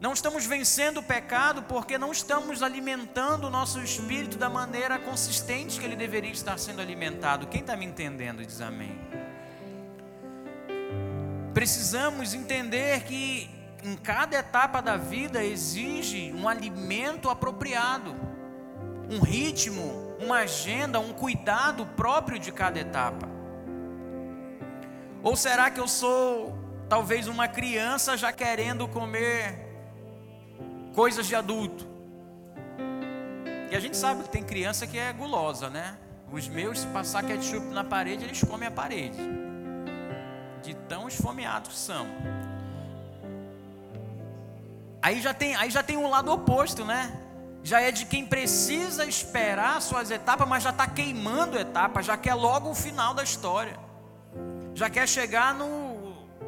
Não 0.00 0.12
estamos 0.12 0.44
vencendo 0.44 0.98
o 0.98 1.02
pecado 1.02 1.62
porque 1.62 1.96
não 1.96 2.12
estamos 2.12 2.62
alimentando 2.62 3.46
o 3.46 3.50
nosso 3.50 3.80
espírito 3.80 4.36
da 4.36 4.50
maneira 4.50 4.98
consistente 4.98 5.80
que 5.80 5.86
ele 5.86 5.96
deveria 5.96 6.32
estar 6.32 6.58
sendo 6.58 6.82
alimentado. 6.82 7.46
Quem 7.46 7.62
está 7.62 7.74
me 7.74 7.86
entendendo 7.86 8.44
diz 8.44 8.60
amém. 8.60 8.94
Precisamos 11.54 12.34
entender 12.34 13.04
que 13.04 13.48
em 13.82 13.96
cada 13.96 14.36
etapa 14.36 14.82
da 14.82 14.96
vida 14.96 15.44
exige 15.44 16.32
um 16.32 16.48
alimento 16.48 17.30
apropriado, 17.30 18.14
um 19.08 19.20
ritmo, 19.20 20.16
uma 20.20 20.38
agenda, 20.38 20.98
um 20.98 21.12
cuidado 21.12 21.86
próprio 21.96 22.38
de 22.38 22.50
cada 22.50 22.80
etapa. 22.80 23.28
Ou 25.22 25.36
será 25.36 25.70
que 25.70 25.78
eu 25.78 25.86
sou 25.86 26.58
talvez 26.88 27.28
uma 27.28 27.48
criança 27.48 28.16
já 28.16 28.32
querendo 28.32 28.86
comer 28.88 29.64
coisas 30.94 31.26
de 31.26 31.34
adulto. 31.34 31.86
E 33.70 33.76
a 33.76 33.80
gente 33.80 33.96
sabe 33.96 34.22
que 34.24 34.28
tem 34.28 34.42
criança 34.42 34.86
que 34.86 34.98
é 34.98 35.12
gulosa, 35.12 35.68
né? 35.68 35.96
Os 36.30 36.48
meus, 36.48 36.80
se 36.80 36.86
passar 36.88 37.22
ketchup 37.24 37.66
na 37.68 37.84
parede, 37.84 38.24
eles 38.24 38.42
comem 38.42 38.68
a 38.68 38.70
parede. 38.70 39.43
De 40.64 40.74
tão 40.74 41.06
esfomeados 41.06 41.72
que 41.72 41.78
são. 41.78 42.06
Aí 45.02 45.20
já 45.20 45.34
tem, 45.34 45.54
aí 45.54 45.70
já 45.70 45.82
tem 45.82 45.98
um 45.98 46.08
lado 46.08 46.32
oposto, 46.32 46.84
né? 46.84 47.12
Já 47.62 47.80
é 47.80 47.90
de 47.90 48.06
quem 48.06 48.26
precisa 48.26 49.04
esperar 49.04 49.80
suas 49.82 50.10
etapas, 50.10 50.48
mas 50.48 50.62
já 50.62 50.70
está 50.70 50.86
queimando 50.86 51.58
etapas, 51.58 52.06
já 52.06 52.16
quer 52.16 52.34
logo 52.34 52.70
o 52.70 52.74
final 52.74 53.12
da 53.12 53.22
história. 53.22 53.78
Já 54.74 54.88
quer 54.88 55.06
chegar 55.06 55.54
no 55.54 55.94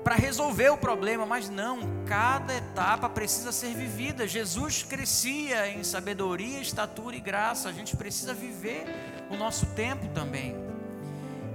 para 0.02 0.14
resolver 0.14 0.68
o 0.68 0.76
problema, 0.76 1.26
mas 1.26 1.50
não, 1.50 1.80
cada 2.06 2.54
etapa 2.54 3.08
precisa 3.08 3.50
ser 3.50 3.74
vivida. 3.74 4.26
Jesus 4.26 4.84
crescia 4.84 5.68
em 5.68 5.82
sabedoria, 5.82 6.60
estatura 6.60 7.16
e 7.16 7.20
graça, 7.20 7.68
a 7.68 7.72
gente 7.72 7.96
precisa 7.96 8.32
viver 8.32 8.84
o 9.28 9.36
nosso 9.36 9.66
tempo 9.66 10.06
também. 10.14 10.65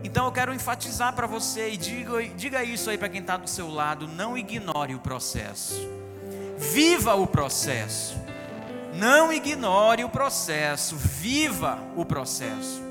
Então 0.03 0.25
eu 0.25 0.31
quero 0.31 0.53
enfatizar 0.53 1.13
para 1.13 1.27
você 1.27 1.71
e 1.71 1.77
diga, 1.77 2.23
diga 2.29 2.63
isso 2.63 2.89
aí 2.89 2.97
para 2.97 3.09
quem 3.09 3.21
está 3.21 3.37
do 3.37 3.49
seu 3.49 3.69
lado: 3.69 4.07
não 4.07 4.37
ignore 4.37 4.95
o 4.95 4.99
processo, 4.99 5.87
viva 6.57 7.15
o 7.15 7.27
processo. 7.27 8.19
Não 8.93 9.31
ignore 9.31 10.03
o 10.03 10.09
processo, 10.09 10.97
viva 10.97 11.79
o 11.95 12.05
processo. 12.05 12.81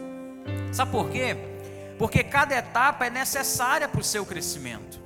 Sabe 0.72 0.90
por 0.90 1.10
quê? 1.10 1.36
Porque 1.98 2.24
cada 2.24 2.56
etapa 2.56 3.06
é 3.06 3.10
necessária 3.10 3.86
para 3.86 4.00
o 4.00 4.04
seu 4.04 4.24
crescimento. 4.24 4.98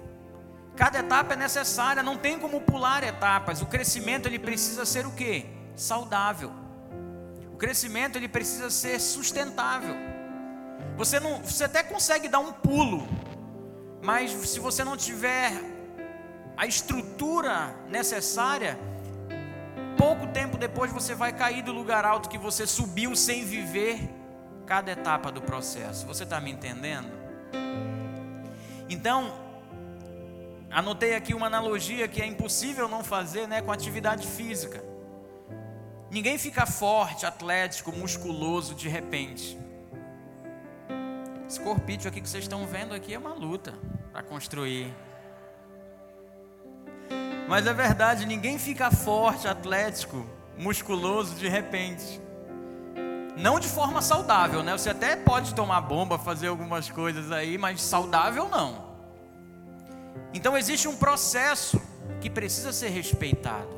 Cada 0.77 1.01
etapa 1.01 1.35
é 1.35 1.37
necessária, 1.37 2.03
não 2.03 2.17
tem 2.17 2.39
como 2.39 2.61
pular 2.61 3.03
etapas. 3.03 3.61
O 3.61 3.67
crescimento 3.67 4.27
ele 4.27 4.39
precisa 4.39 4.85
ser 4.85 5.07
o 5.07 5.11
quê? 5.11 5.47
Saudável. 5.75 6.53
O 7.53 7.57
crescimento 7.57 8.17
ele 8.17 8.29
precisa 8.29 8.71
ser 8.71 9.01
sustentável. 9.01 10.14
Você 10.97 11.19
não, 11.19 11.43
você 11.43 11.65
até 11.65 11.83
consegue 11.83 12.29
dar 12.29 12.39
um 12.39 12.53
pulo, 12.53 13.07
mas 14.03 14.31
se 14.31 14.61
você 14.61 14.85
não 14.85 14.97
tiver 14.97 15.53
a 16.57 16.67
estrutura 16.67 17.75
necessária, 17.89 18.79
pouco 19.97 20.27
tempo 20.29 20.57
depois 20.57 20.93
você 20.93 21.15
vai 21.15 21.33
cair 21.33 21.63
do 21.63 21.73
lugar 21.73 22.05
alto 22.05 22.29
que 22.29 22.39
você 22.39 22.67
subiu 22.67 23.17
sem 23.17 23.45
viver 23.45 24.09
cada 24.67 24.93
etapa 24.93 25.33
do 25.33 25.43
processo. 25.43 26.07
Você 26.07 26.23
está 26.25 26.41
me 26.41 26.51
entendendo? 26.51 27.11
Então, 28.89 29.45
Anotei 30.75 31.15
aqui 31.15 31.33
uma 31.33 31.47
analogia 31.47 32.09
que 32.09 32.21
é 32.21 32.27
impossível 32.27 32.89
não 32.89 33.05
fazer, 33.05 33.47
né, 33.47 33.63
com 33.63 33.71
atividade 33.71 34.27
física. 34.27 34.83
Ninguém 36.11 36.37
fica 36.37 36.67
forte, 36.67 37.25
atlético, 37.25 37.93
musculoso 37.93 38.75
de 38.75 38.89
repente. 38.89 39.57
Esse 41.49 41.61
corpício 41.61 42.09
aqui 42.09 42.21
que 42.21 42.29
vocês 42.29 42.45
estão 42.45 42.67
vendo 42.67 42.95
aqui 42.95 43.15
é 43.15 43.19
uma 43.19 43.35
luta 43.35 43.75
para 44.13 44.23
construir. 44.23 44.95
Mas 47.49 47.67
é 47.67 47.73
verdade, 47.75 48.25
ninguém 48.25 48.59
fica 48.59 48.91
forte, 48.91 49.47
atlético, 49.47 50.27
musculoso 50.57 51.35
de 51.35 51.49
repente. 51.49 52.21
Não 53.37 53.61
de 53.61 53.69
forma 53.69 54.01
saudável, 54.01 54.63
né? 54.63 54.73
Você 54.73 54.91
até 54.91 55.17
pode 55.17 55.55
tomar 55.55 55.81
bomba, 55.83 56.19
fazer 56.19 56.47
algumas 56.47 56.89
coisas 56.89 57.31
aí, 57.31 57.59
mas 57.59 57.83
saudável 57.83 58.49
não. 58.49 58.95
Então 60.33 60.57
existe 60.57 60.89
um 60.89 60.97
processo 60.97 61.81
que 62.21 62.31
precisa 62.31 62.73
ser 62.73 62.89
respeitado. 62.89 63.69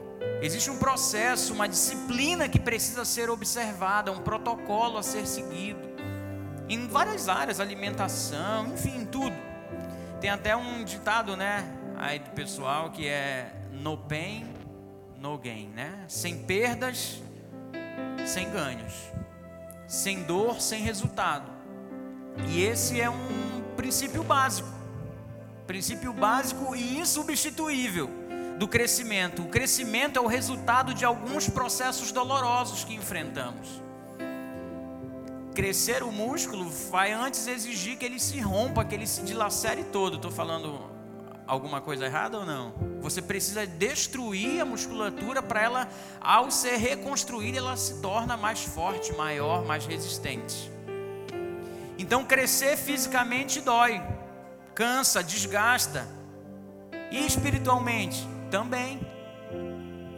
Existe 0.41 0.71
um 0.71 0.79
processo, 0.79 1.55
uma 1.55 1.67
disciplina 1.67 2.49
que 2.49 2.59
precisa 2.59 3.05
ser 3.05 3.31
observada, 3.31 4.13
um 4.13 4.21
protocolo 4.21 4.99
a 4.99 5.03
ser 5.03 5.27
seguido. 5.27 5.96
Em 6.69 6.89
várias 6.89 7.29
áreas, 7.29 7.61
alimentação, 7.61 8.73
enfim, 8.73 9.05
tudo. 9.05 9.37
Tem 10.21 10.31
até 10.31 10.57
um 10.57 10.83
ditado, 10.85 11.37
né, 11.37 11.65
aí 11.97 12.19
do 12.19 12.31
pessoal 12.31 12.91
que 12.91 13.07
é 13.07 13.53
no 13.71 13.97
pain, 13.97 14.47
no 15.19 15.39
gain, 15.39 15.69
né? 15.69 16.05
Sem 16.09 16.39
perdas, 16.39 17.23
sem 18.25 18.51
ganhos. 18.51 18.93
Sem 19.87 20.25
dor, 20.25 20.61
sem 20.61 20.83
resultado. 20.83 21.51
E 22.49 22.63
esse 22.63 23.01
é 23.01 23.09
um 23.09 23.63
princípio 23.77 24.23
básico. 24.23 24.69
Princípio 25.67 26.13
básico 26.13 26.75
e 26.75 26.99
insubstituível 26.99 28.11
do 28.59 28.67
crescimento. 28.67 29.43
O 29.43 29.49
crescimento 29.49 30.19
é 30.19 30.23
o 30.23 30.27
resultado 30.27 30.95
de 30.95 31.05
alguns 31.05 31.49
processos 31.49 32.11
dolorosos 32.11 32.85
que 32.85 32.95
enfrentamos. 32.95 33.86
Crescer 35.57 36.03
o 36.03 36.13
músculo 36.13 36.69
vai 36.91 37.13
antes 37.13 37.47
exigir 37.47 37.97
que 37.97 38.05
ele 38.05 38.21
se 38.21 38.39
rompa, 38.41 38.85
que 38.85 38.95
ele 38.95 39.07
se 39.07 39.23
dilacere 39.23 39.85
todo. 39.85 40.17
Estou 40.17 40.31
falando 40.31 40.79
alguma 41.47 41.81
coisa 41.81 42.05
errada 42.05 42.41
ou 42.41 42.45
não? 42.45 42.75
Você 43.01 43.23
precisa 43.23 43.67
destruir 43.67 44.61
a 44.61 44.67
musculatura 44.67 45.43
para 45.43 45.63
ela, 45.63 45.89
ao 46.21 46.51
ser 46.51 46.77
reconstruída, 46.77 47.57
ela 47.57 47.75
se 47.75 48.03
torna 48.03 48.37
mais 48.37 48.65
forte, 48.65 49.15
maior, 49.15 49.65
mais 49.65 49.87
resistente. 49.87 50.71
Então, 51.99 52.23
crescer 52.23 52.77
fisicamente 52.77 53.63
dói 53.63 54.03
cansa, 54.75 55.25
desgasta. 55.25 56.07
E 57.11 57.25
espiritualmente 57.25 58.29
também. 58.51 59.01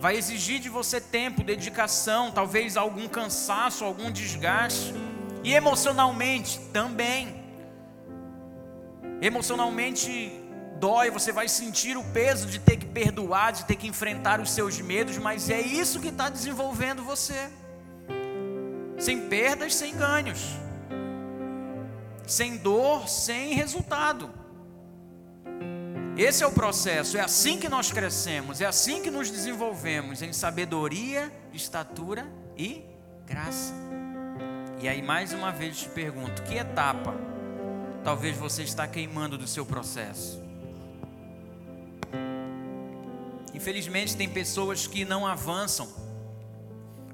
Vai 0.01 0.17
exigir 0.17 0.59
de 0.59 0.69
você 0.69 1.01
tempo, 1.01 1.45
dedicação, 1.45 2.33
talvez 2.33 2.77
algum 2.77 3.07
cansaço, 3.07 3.85
algum 3.85 4.11
desgaste. 4.11 4.93
E 5.43 5.55
emocionalmente 5.55 6.59
também. 6.73 7.45
Emocionalmente 9.21 10.33
dói, 10.79 11.11
você 11.11 11.33
vai 11.33 11.49
sentir 11.49 11.97
o 11.97 12.05
peso 12.05 12.47
de 12.47 12.59
ter 12.59 12.77
que 12.77 12.87
perdoar, 12.87 13.53
de 13.53 13.65
ter 13.65 13.77
que 13.77 13.87
enfrentar 13.87 14.41
os 14.41 14.51
seus 14.51 14.81
medos, 14.81 15.19
mas 15.19 15.51
é 15.51 15.61
isso 15.61 16.01
que 16.01 16.09
está 16.09 16.29
desenvolvendo 16.29 17.03
você. 17.03 17.51
Sem 18.99 19.29
perdas, 19.29 19.75
sem 19.75 19.97
ganhos. 19.97 20.57
Sem 22.27 22.57
dor, 22.57 23.09
sem 23.09 23.55
resultado. 23.55 24.31
Esse 26.17 26.43
é 26.43 26.47
o 26.47 26.51
processo, 26.51 27.17
é 27.17 27.21
assim 27.21 27.61
que 27.61 27.69
nós 27.69 27.93
crescemos, 27.93 28.61
é 28.61 28.67
assim 28.67 29.01
que 29.01 29.09
nos 29.09 29.31
desenvolvemos 29.31 30.21
em 30.21 30.33
sabedoria, 30.33 31.33
estatura 31.53 32.27
e 32.57 32.85
graça. 33.25 33.88
E 34.81 34.89
aí, 34.89 35.03
mais 35.03 35.33
uma 35.33 35.51
vez, 35.51 35.79
te 35.79 35.89
pergunto: 35.89 36.43
que 36.43 36.57
etapa 36.57 37.15
talvez 38.05 38.37
você 38.37 38.63
está 38.63 38.87
queimando 38.87 39.37
do 39.37 39.47
seu 39.47 39.67
processo? 39.67 40.43
Infelizmente, 43.53 44.17
tem 44.17 44.29
pessoas 44.29 44.87
que 44.87 45.05
não 45.05 45.27
avançam 45.27 45.89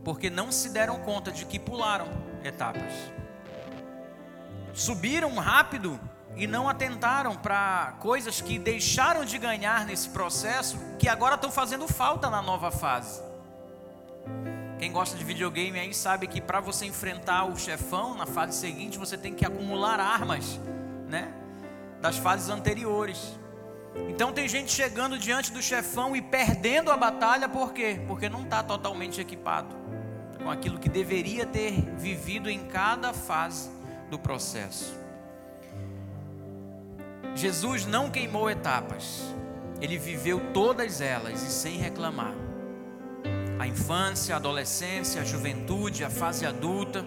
porque 0.04 0.28
não 0.28 0.52
se 0.52 0.68
deram 0.68 0.98
conta 1.00 1.32
de 1.32 1.46
que 1.46 1.58
pularam 1.58 2.06
etapas. 2.44 2.92
Subiram 4.74 5.34
rápido 5.36 5.98
e 6.36 6.46
não 6.46 6.68
atentaram 6.68 7.34
para 7.34 7.94
coisas 8.00 8.42
que 8.42 8.58
deixaram 8.58 9.24
de 9.24 9.38
ganhar 9.38 9.86
nesse 9.86 10.10
processo, 10.10 10.76
que 10.98 11.08
agora 11.08 11.36
estão 11.36 11.50
fazendo 11.50 11.88
falta 11.88 12.28
na 12.28 12.42
nova 12.42 12.70
fase. 12.70 13.22
Quem 14.78 14.90
gosta 14.92 15.16
de 15.16 15.24
videogame 15.24 15.78
aí 15.78 15.94
sabe 15.94 16.26
que 16.26 16.40
para 16.40 16.60
você 16.60 16.84
enfrentar 16.86 17.44
o 17.44 17.56
chefão 17.56 18.14
na 18.14 18.26
fase 18.26 18.58
seguinte, 18.58 18.98
você 18.98 19.16
tem 19.16 19.34
que 19.34 19.44
acumular 19.44 20.00
armas, 20.00 20.60
né? 21.08 21.32
Das 22.00 22.16
fases 22.16 22.50
anteriores. 22.50 23.38
Então 24.08 24.32
tem 24.32 24.48
gente 24.48 24.72
chegando 24.72 25.18
diante 25.18 25.52
do 25.52 25.62
chefão 25.62 26.16
e 26.16 26.20
perdendo 26.20 26.90
a 26.90 26.96
batalha, 26.96 27.48
por 27.48 27.72
quê? 27.72 28.00
Porque 28.06 28.28
não 28.28 28.42
está 28.42 28.62
totalmente 28.62 29.20
equipado 29.20 29.74
com 30.42 30.50
aquilo 30.50 30.78
que 30.78 30.88
deveria 30.88 31.46
ter 31.46 31.72
vivido 31.96 32.50
em 32.50 32.66
cada 32.66 33.12
fase 33.12 33.70
do 34.10 34.18
processo. 34.18 34.94
Jesus 37.34 37.86
não 37.86 38.10
queimou 38.10 38.50
etapas, 38.50 39.22
ele 39.80 39.96
viveu 39.96 40.40
todas 40.52 41.00
elas 41.00 41.42
e 41.42 41.50
sem 41.50 41.78
reclamar. 41.78 42.43
A 43.64 43.66
infância, 43.66 44.34
a 44.34 44.36
adolescência, 44.36 45.22
a 45.22 45.24
juventude, 45.24 46.04
a 46.04 46.10
fase 46.10 46.44
adulta, 46.44 47.06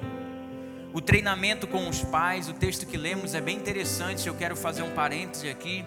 o 0.92 1.00
treinamento 1.00 1.68
com 1.68 1.88
os 1.88 2.04
pais. 2.04 2.50
O 2.50 2.54
texto 2.54 2.88
que 2.88 2.98
lemos 2.98 3.36
é 3.36 3.42
bem 3.42 3.56
interessante, 3.56 4.28
eu 4.28 4.34
quero 4.34 4.56
fazer 4.56 4.82
um 4.82 4.90
parêntese 4.92 5.50
aqui, 5.50 5.86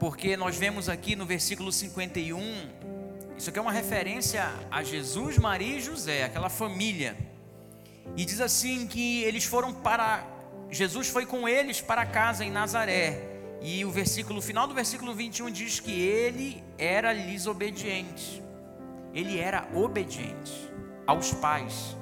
porque 0.00 0.36
nós 0.36 0.56
vemos 0.56 0.88
aqui 0.88 1.14
no 1.14 1.24
versículo 1.24 1.70
51, 1.70 2.40
isso 3.38 3.48
aqui 3.48 3.58
é 3.58 3.62
uma 3.62 3.70
referência 3.70 4.50
a 4.68 4.82
Jesus, 4.82 5.38
Maria 5.38 5.76
e 5.76 5.80
José, 5.80 6.24
aquela 6.24 6.48
família. 6.48 7.16
E 8.16 8.24
diz 8.24 8.40
assim 8.40 8.88
que 8.88 9.22
eles 9.22 9.44
foram 9.44 9.72
para 9.72 10.26
Jesus 10.72 11.08
foi 11.08 11.24
com 11.24 11.48
eles 11.48 11.80
para 11.80 12.04
casa 12.04 12.44
em 12.44 12.50
Nazaré. 12.50 13.28
E 13.62 13.84
o 13.84 13.90
versículo 13.90 14.42
final 14.42 14.66
do 14.66 14.74
versículo 14.74 15.14
21 15.14 15.50
diz 15.50 15.80
que 15.80 15.92
ele 15.92 16.62
era 16.78 17.12
lhes 17.12 17.46
obediente. 17.46 18.49
Ele 19.12 19.38
era 19.38 19.68
obediente 19.74 20.70
aos 21.06 21.32
pais. 21.32 21.96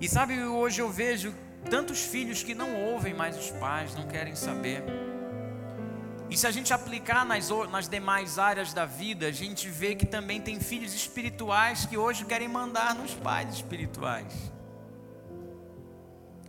E 0.00 0.08
sabe, 0.08 0.42
hoje 0.42 0.80
eu 0.80 0.90
vejo 0.90 1.34
tantos 1.70 2.02
filhos 2.02 2.42
que 2.42 2.54
não 2.54 2.74
ouvem 2.74 3.14
mais 3.14 3.36
os 3.38 3.50
pais, 3.50 3.94
não 3.94 4.06
querem 4.06 4.34
saber. 4.34 4.82
E 6.28 6.36
se 6.36 6.46
a 6.46 6.50
gente 6.50 6.72
aplicar 6.72 7.26
nas, 7.26 7.50
nas 7.70 7.88
demais 7.88 8.38
áreas 8.38 8.72
da 8.72 8.86
vida, 8.86 9.26
a 9.26 9.30
gente 9.30 9.68
vê 9.68 9.94
que 9.94 10.06
também 10.06 10.40
tem 10.40 10.58
filhos 10.58 10.94
espirituais 10.94 11.84
que 11.84 11.96
hoje 11.96 12.24
querem 12.24 12.48
mandar 12.48 12.94
nos 12.94 13.12
pais 13.14 13.54
espirituais. 13.54 14.50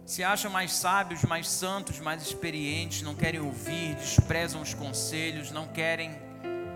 Se 0.05 0.23
acham 0.23 0.51
mais 0.51 0.73
sábios, 0.73 1.23
mais 1.23 1.49
santos, 1.49 1.99
mais 1.99 2.21
experientes, 2.21 3.01
não 3.01 3.15
querem 3.15 3.39
ouvir, 3.39 3.95
desprezam 3.95 4.61
os 4.61 4.73
conselhos, 4.73 5.51
não 5.51 5.67
querem 5.67 6.17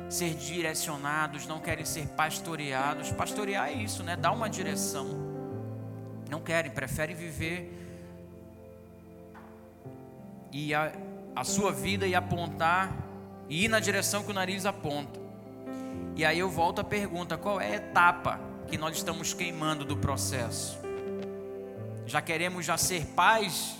ser 0.09 0.33
direcionados, 0.33 1.45
não 1.45 1.59
querem 1.59 1.85
ser 1.85 2.07
pastoreados. 2.09 3.11
Pastorear 3.11 3.69
é 3.69 3.73
isso, 3.73 4.03
né? 4.03 4.15
Dar 4.15 4.31
uma 4.31 4.49
direção. 4.49 5.07
Não 6.29 6.41
querem, 6.41 6.71
preferem 6.71 7.15
viver 7.15 7.77
e 10.51 10.73
a, 10.73 10.91
a 11.35 11.43
sua 11.43 11.71
vida 11.71 12.07
e 12.07 12.15
apontar 12.15 12.91
e 13.49 13.65
ir 13.65 13.67
na 13.67 13.79
direção 13.79 14.23
que 14.23 14.31
o 14.31 14.33
nariz 14.33 14.65
aponta. 14.65 15.19
E 16.15 16.25
aí 16.25 16.39
eu 16.39 16.49
volto 16.49 16.81
à 16.81 16.83
pergunta: 16.83 17.37
qual 17.37 17.61
é 17.61 17.73
a 17.73 17.75
etapa 17.75 18.39
que 18.67 18.77
nós 18.77 18.97
estamos 18.97 19.33
queimando 19.33 19.85
do 19.85 19.97
processo? 19.97 20.79
Já 22.05 22.21
queremos 22.21 22.65
já 22.65 22.77
ser 22.77 23.05
pais, 23.07 23.75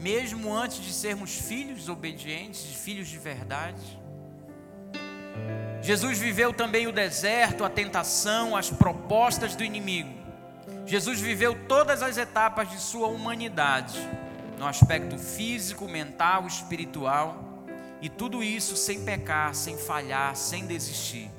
mesmo 0.00 0.54
antes 0.54 0.78
de 0.78 0.92
sermos 0.92 1.36
filhos 1.36 1.88
obedientes, 1.88 2.62
filhos 2.64 3.08
de 3.08 3.18
verdade? 3.18 4.01
Jesus 5.82 6.18
viveu 6.18 6.52
também 6.52 6.86
o 6.86 6.92
deserto, 6.92 7.64
a 7.64 7.70
tentação, 7.70 8.56
as 8.56 8.70
propostas 8.70 9.56
do 9.56 9.64
inimigo. 9.64 10.12
Jesus 10.86 11.20
viveu 11.20 11.66
todas 11.66 12.02
as 12.02 12.16
etapas 12.16 12.70
de 12.70 12.78
sua 12.80 13.08
humanidade 13.08 13.98
no 14.58 14.66
aspecto 14.66 15.18
físico, 15.18 15.88
mental, 15.88 16.46
espiritual, 16.46 17.64
e 18.00 18.08
tudo 18.08 18.42
isso 18.42 18.76
sem 18.76 19.04
pecar, 19.04 19.54
sem 19.54 19.76
falhar, 19.76 20.36
sem 20.36 20.66
desistir. 20.66 21.30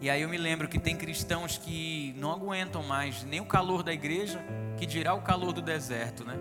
E 0.00 0.10
aí 0.10 0.22
eu 0.22 0.28
me 0.28 0.36
lembro 0.36 0.68
que 0.68 0.78
tem 0.78 0.96
cristãos 0.96 1.56
que 1.56 2.14
não 2.18 2.32
aguentam 2.32 2.82
mais 2.82 3.24
nem 3.24 3.40
o 3.40 3.46
calor 3.46 3.82
da 3.82 3.92
igreja, 3.92 4.44
que 4.76 4.86
dirá 4.86 5.14
o 5.14 5.22
calor 5.22 5.52
do 5.52 5.62
deserto, 5.62 6.24
né? 6.24 6.36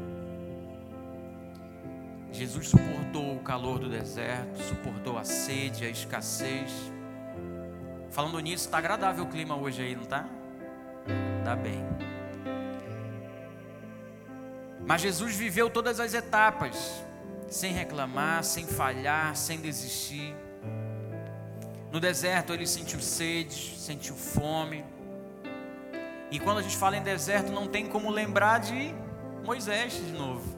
Jesus 2.33 2.69
suportou 2.69 3.35
o 3.35 3.39
calor 3.39 3.77
do 3.77 3.87
deserto, 3.87 4.61
suportou 4.63 5.19
a 5.19 5.23
sede, 5.23 5.85
a 5.85 5.89
escassez. 5.89 6.71
Falando 8.09 8.39
nisso, 8.39 8.65
está 8.65 8.79
agradável 8.79 9.23
o 9.23 9.27
clima 9.27 9.55
hoje 9.55 9.83
aí, 9.83 9.95
não 9.95 10.01
está? 10.01 10.27
Dá 11.45 11.55
bem. 11.55 11.85
Mas 14.85 15.01
Jesus 15.01 15.35
viveu 15.35 15.69
todas 15.69 15.99
as 15.99 16.15
etapas, 16.15 17.03
sem 17.47 17.71
reclamar, 17.71 18.43
sem 18.43 18.65
falhar, 18.65 19.35
sem 19.35 19.61
desistir. 19.61 20.35
No 21.91 21.99
deserto 21.99 22.51
ele 22.51 22.65
sentiu 22.65 22.99
sede, 22.99 23.75
sentiu 23.77 24.15
fome. 24.15 24.83
E 26.31 26.39
quando 26.39 26.57
a 26.57 26.61
gente 26.63 26.77
fala 26.77 26.97
em 26.97 27.03
deserto, 27.03 27.51
não 27.51 27.67
tem 27.67 27.85
como 27.85 28.09
lembrar 28.09 28.59
de 28.59 28.91
Moisés 29.45 29.93
de 29.93 30.11
novo. 30.11 30.52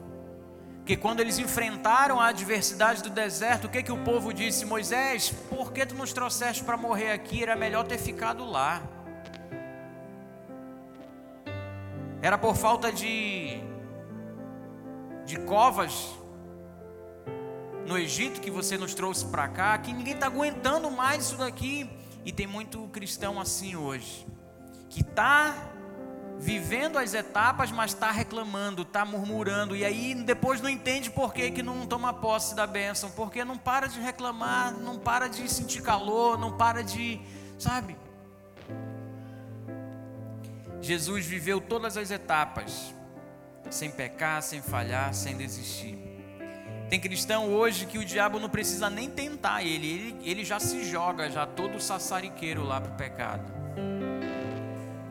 Porque 0.86 0.96
quando 0.96 1.18
eles 1.18 1.36
enfrentaram 1.40 2.20
a 2.20 2.28
adversidade 2.28 3.02
do 3.02 3.10
deserto, 3.10 3.64
o 3.64 3.68
que, 3.68 3.82
que 3.82 3.90
o 3.90 4.04
povo 4.04 4.32
disse? 4.32 4.64
Moisés, 4.64 5.30
por 5.50 5.72
que 5.72 5.84
tu 5.84 5.96
nos 5.96 6.12
trouxeste 6.12 6.62
para 6.62 6.76
morrer 6.76 7.10
aqui? 7.10 7.42
Era 7.42 7.56
melhor 7.56 7.84
ter 7.84 7.98
ficado 7.98 8.44
lá. 8.44 8.80
Era 12.22 12.38
por 12.38 12.54
falta 12.54 12.92
de 12.92 13.60
de 15.24 15.40
covas 15.40 16.14
no 17.84 17.98
Egito 17.98 18.40
que 18.40 18.48
você 18.48 18.78
nos 18.78 18.94
trouxe 18.94 19.26
para 19.26 19.48
cá, 19.48 19.76
que 19.78 19.92
ninguém 19.92 20.14
está 20.14 20.26
aguentando 20.26 20.88
mais 20.88 21.24
isso 21.24 21.36
daqui. 21.36 21.90
E 22.24 22.30
tem 22.30 22.46
muito 22.46 22.86
cristão 22.92 23.40
assim 23.40 23.74
hoje, 23.74 24.24
que 24.88 25.00
está 25.00 25.52
vivendo 26.38 26.98
as 26.98 27.14
etapas, 27.14 27.70
mas 27.70 27.92
está 27.92 28.10
reclamando, 28.10 28.82
está 28.82 29.04
murmurando, 29.04 29.74
e 29.74 29.84
aí 29.84 30.14
depois 30.14 30.60
não 30.60 30.68
entende 30.68 31.10
por 31.10 31.32
que, 31.32 31.50
que 31.50 31.62
não 31.62 31.86
toma 31.86 32.12
posse 32.12 32.54
da 32.54 32.66
bênção, 32.66 33.10
porque 33.10 33.44
não 33.44 33.56
para 33.56 33.86
de 33.86 34.00
reclamar, 34.00 34.72
não 34.72 34.98
para 34.98 35.28
de 35.28 35.48
sentir 35.50 35.82
calor, 35.82 36.38
não 36.38 36.56
para 36.56 36.82
de, 36.82 37.20
sabe? 37.58 37.96
Jesus 40.80 41.26
viveu 41.26 41.60
todas 41.60 41.96
as 41.96 42.10
etapas, 42.10 42.94
sem 43.70 43.90
pecar, 43.90 44.42
sem 44.42 44.62
falhar, 44.62 45.12
sem 45.14 45.36
desistir. 45.36 45.98
Tem 46.88 47.00
cristão 47.00 47.52
hoje 47.52 47.86
que 47.86 47.98
o 47.98 48.04
diabo 48.04 48.38
não 48.38 48.48
precisa 48.48 48.88
nem 48.88 49.10
tentar 49.10 49.64
ele, 49.64 49.86
ele, 49.88 50.16
ele 50.22 50.44
já 50.44 50.60
se 50.60 50.84
joga, 50.84 51.28
já 51.28 51.44
todo 51.44 51.80
sassariqueiro 51.80 52.62
lá 52.62 52.80
para 52.80 52.92
o 52.92 52.96
pecado. 52.96 53.52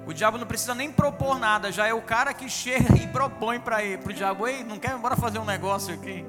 O 0.05 0.13
diabo 0.13 0.37
não 0.37 0.45
precisa 0.45 0.75
nem 0.75 0.91
propor 0.91 1.39
nada, 1.39 1.71
já 1.71 1.87
é 1.87 1.93
o 1.93 2.01
cara 2.01 2.33
que 2.33 2.47
chega 2.47 2.95
e 2.95 3.07
propõe 3.07 3.59
para 3.59 3.83
ele, 3.83 3.97
para 3.97 4.11
o 4.11 4.13
diabo, 4.13 4.47
ei, 4.47 4.63
não 4.63 4.77
quer, 4.77 4.95
bora 4.97 5.15
fazer 5.15 5.39
um 5.39 5.45
negócio 5.45 5.93
aqui. 5.93 6.23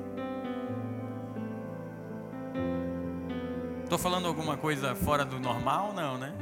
Estou 3.85 3.99
falando 3.99 4.27
alguma 4.27 4.57
coisa 4.57 4.95
fora 4.95 5.25
do 5.25 5.39
normal? 5.39 5.93
Não, 5.93 6.17
né? 6.19 6.33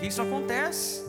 Que 0.00 0.06
isso 0.06 0.20
acontece. 0.20 1.04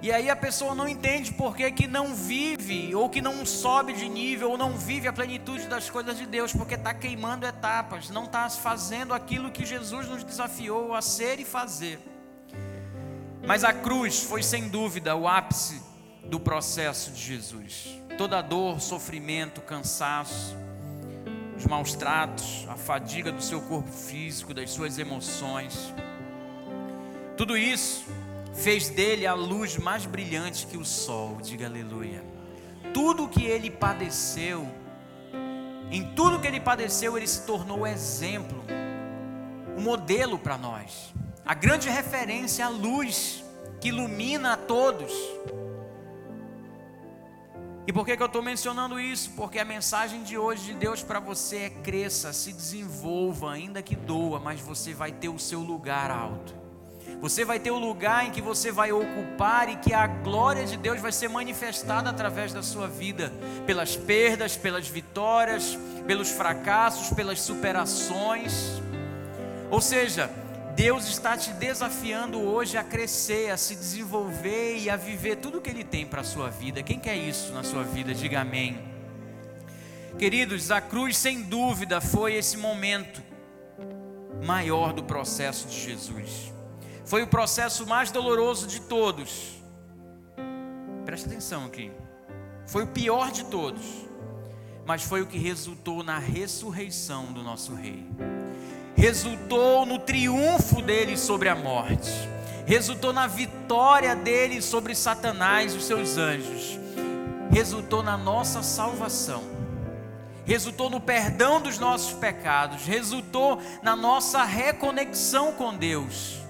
E 0.00 0.10
aí 0.10 0.30
a 0.30 0.34
pessoa 0.34 0.74
não 0.74 0.88
entende 0.88 1.32
por 1.32 1.54
que, 1.54 1.70
que 1.70 1.86
não 1.86 2.14
vive, 2.14 2.94
ou 2.94 3.08
que 3.08 3.20
não 3.20 3.44
sobe 3.44 3.92
de 3.92 4.08
nível, 4.08 4.50
ou 4.50 4.58
não 4.58 4.76
vive 4.76 5.06
a 5.06 5.12
plenitude 5.12 5.68
das 5.68 5.90
coisas 5.90 6.16
de 6.16 6.26
Deus, 6.26 6.52
porque 6.52 6.74
está 6.74 6.94
queimando 6.94 7.46
etapas, 7.46 8.08
não 8.10 8.24
está 8.24 8.48
fazendo 8.50 9.14
aquilo 9.14 9.50
que 9.50 9.64
Jesus 9.64 10.08
nos 10.08 10.24
desafiou 10.24 10.94
a 10.94 11.02
ser 11.02 11.38
e 11.38 11.44
fazer. 11.44 12.11
Mas 13.46 13.64
a 13.64 13.72
cruz 13.72 14.22
foi 14.22 14.42
sem 14.42 14.68
dúvida 14.68 15.16
o 15.16 15.26
ápice 15.26 15.82
do 16.24 16.38
processo 16.38 17.10
de 17.10 17.20
Jesus. 17.20 18.00
Toda 18.16 18.40
dor, 18.40 18.80
sofrimento, 18.80 19.60
cansaço, 19.60 20.56
os 21.56 21.66
maus 21.66 21.94
tratos, 21.94 22.66
a 22.68 22.76
fadiga 22.76 23.32
do 23.32 23.42
seu 23.42 23.60
corpo 23.62 23.90
físico, 23.90 24.54
das 24.54 24.70
suas 24.70 24.98
emoções, 24.98 25.92
tudo 27.36 27.56
isso 27.56 28.04
fez 28.54 28.88
dele 28.88 29.26
a 29.26 29.34
luz 29.34 29.78
mais 29.78 30.04
brilhante 30.04 30.66
que 30.66 30.76
o 30.76 30.84
sol, 30.84 31.38
diga 31.42 31.66
aleluia. 31.66 32.22
Tudo 32.92 33.26
que 33.26 33.44
ele 33.44 33.70
padeceu, 33.70 34.68
em 35.90 36.14
tudo 36.14 36.38
que 36.38 36.46
ele 36.46 36.60
padeceu, 36.60 37.16
ele 37.16 37.26
se 37.26 37.46
tornou 37.46 37.86
exemplo, 37.86 38.62
um 39.76 39.80
modelo 39.80 40.38
para 40.38 40.58
nós, 40.58 41.12
a 41.44 41.54
grande 41.54 41.88
referência, 41.88 42.66
a 42.66 42.68
luz 42.68 43.44
que 43.80 43.88
ilumina 43.88 44.52
a 44.52 44.56
todos. 44.56 45.12
E 47.84 47.92
por 47.92 48.06
que, 48.06 48.16
que 48.16 48.22
eu 48.22 48.26
estou 48.26 48.42
mencionando 48.42 49.00
isso? 49.00 49.32
Porque 49.36 49.58
a 49.58 49.64
mensagem 49.64 50.22
de 50.22 50.38
hoje 50.38 50.66
de 50.66 50.74
Deus 50.74 51.02
para 51.02 51.18
você 51.18 51.56
é 51.56 51.70
cresça, 51.70 52.32
se 52.32 52.52
desenvolva, 52.52 53.52
ainda 53.52 53.82
que 53.82 53.96
doa, 53.96 54.38
mas 54.38 54.60
você 54.60 54.94
vai 54.94 55.10
ter 55.10 55.28
o 55.28 55.38
seu 55.38 55.60
lugar 55.60 56.10
alto. 56.10 56.54
Você 57.20 57.44
vai 57.44 57.58
ter 57.58 57.72
o 57.72 57.78
lugar 57.78 58.26
em 58.26 58.30
que 58.30 58.40
você 58.40 58.70
vai 58.70 58.92
ocupar 58.92 59.68
e 59.68 59.76
que 59.76 59.92
a 59.92 60.06
glória 60.06 60.64
de 60.64 60.76
Deus 60.76 61.00
vai 61.00 61.10
ser 61.10 61.28
manifestada 61.28 62.08
através 62.10 62.52
da 62.52 62.62
sua 62.62 62.86
vida, 62.86 63.32
pelas 63.66 63.96
perdas, 63.96 64.56
pelas 64.56 64.88
vitórias, 64.88 65.76
pelos 66.06 66.30
fracassos, 66.30 67.10
pelas 67.10 67.40
superações. 67.40 68.80
Ou 69.70 69.80
seja, 69.80 70.30
Deus 70.74 71.06
está 71.06 71.36
te 71.36 71.52
desafiando 71.52 72.40
hoje 72.40 72.78
a 72.78 72.84
crescer, 72.84 73.50
a 73.50 73.56
se 73.56 73.74
desenvolver 73.74 74.78
e 74.78 74.88
a 74.88 74.96
viver 74.96 75.36
tudo 75.36 75.58
o 75.58 75.60
que 75.60 75.68
Ele 75.68 75.84
tem 75.84 76.06
para 76.06 76.22
a 76.22 76.24
sua 76.24 76.48
vida. 76.48 76.82
Quem 76.82 76.98
quer 76.98 77.16
isso 77.16 77.52
na 77.52 77.62
sua 77.62 77.84
vida? 77.84 78.14
Diga 78.14 78.40
amém. 78.40 78.80
Queridos, 80.18 80.70
a 80.70 80.80
cruz 80.80 81.16
sem 81.16 81.42
dúvida 81.42 82.00
foi 82.00 82.34
esse 82.34 82.56
momento 82.56 83.22
maior 84.44 84.92
do 84.92 85.04
processo 85.04 85.68
de 85.68 85.78
Jesus. 85.78 86.52
Foi 87.04 87.22
o 87.22 87.26
processo 87.26 87.86
mais 87.86 88.10
doloroso 88.10 88.66
de 88.66 88.80
todos. 88.80 89.62
Preste 91.04 91.26
atenção 91.26 91.66
aqui. 91.66 91.92
Foi 92.66 92.84
o 92.84 92.86
pior 92.86 93.30
de 93.30 93.44
todos, 93.44 93.82
mas 94.86 95.02
foi 95.02 95.20
o 95.20 95.26
que 95.26 95.38
resultou 95.38 96.02
na 96.02 96.18
ressurreição 96.18 97.32
do 97.32 97.42
nosso 97.42 97.74
Rei. 97.74 98.06
Resultou 98.96 99.84
no 99.86 99.98
triunfo 99.98 100.82
dele 100.82 101.16
sobre 101.16 101.48
a 101.48 101.54
morte. 101.54 102.10
Resultou 102.66 103.12
na 103.12 103.26
vitória 103.26 104.14
dele 104.14 104.62
sobre 104.62 104.94
Satanás 104.94 105.74
e 105.74 105.78
os 105.78 105.84
seus 105.84 106.16
anjos. 106.16 106.78
Resultou 107.50 108.02
na 108.02 108.16
nossa 108.16 108.62
salvação 108.62 109.52
resultou 110.44 110.90
no 110.90 111.00
perdão 111.00 111.60
dos 111.60 111.78
nossos 111.78 112.12
pecados, 112.14 112.84
resultou 112.84 113.60
na 113.82 113.94
nossa 113.94 114.42
reconexão 114.44 115.52
com 115.52 115.74
Deus. 115.74 116.41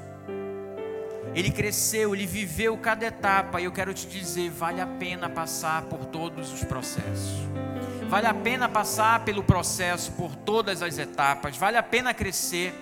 Ele 1.34 1.50
cresceu, 1.50 2.14
ele 2.14 2.26
viveu 2.26 2.76
cada 2.76 3.06
etapa, 3.06 3.60
e 3.60 3.64
eu 3.64 3.72
quero 3.72 3.94
te 3.94 4.06
dizer: 4.06 4.50
vale 4.50 4.80
a 4.80 4.86
pena 4.86 5.28
passar 5.28 5.82
por 5.82 6.04
todos 6.06 6.52
os 6.52 6.64
processos, 6.64 7.40
vale 8.08 8.26
a 8.26 8.34
pena 8.34 8.68
passar 8.68 9.24
pelo 9.24 9.42
processo, 9.42 10.12
por 10.12 10.34
todas 10.36 10.82
as 10.82 10.98
etapas, 10.98 11.56
vale 11.56 11.76
a 11.76 11.82
pena 11.82 12.12
crescer. 12.12 12.74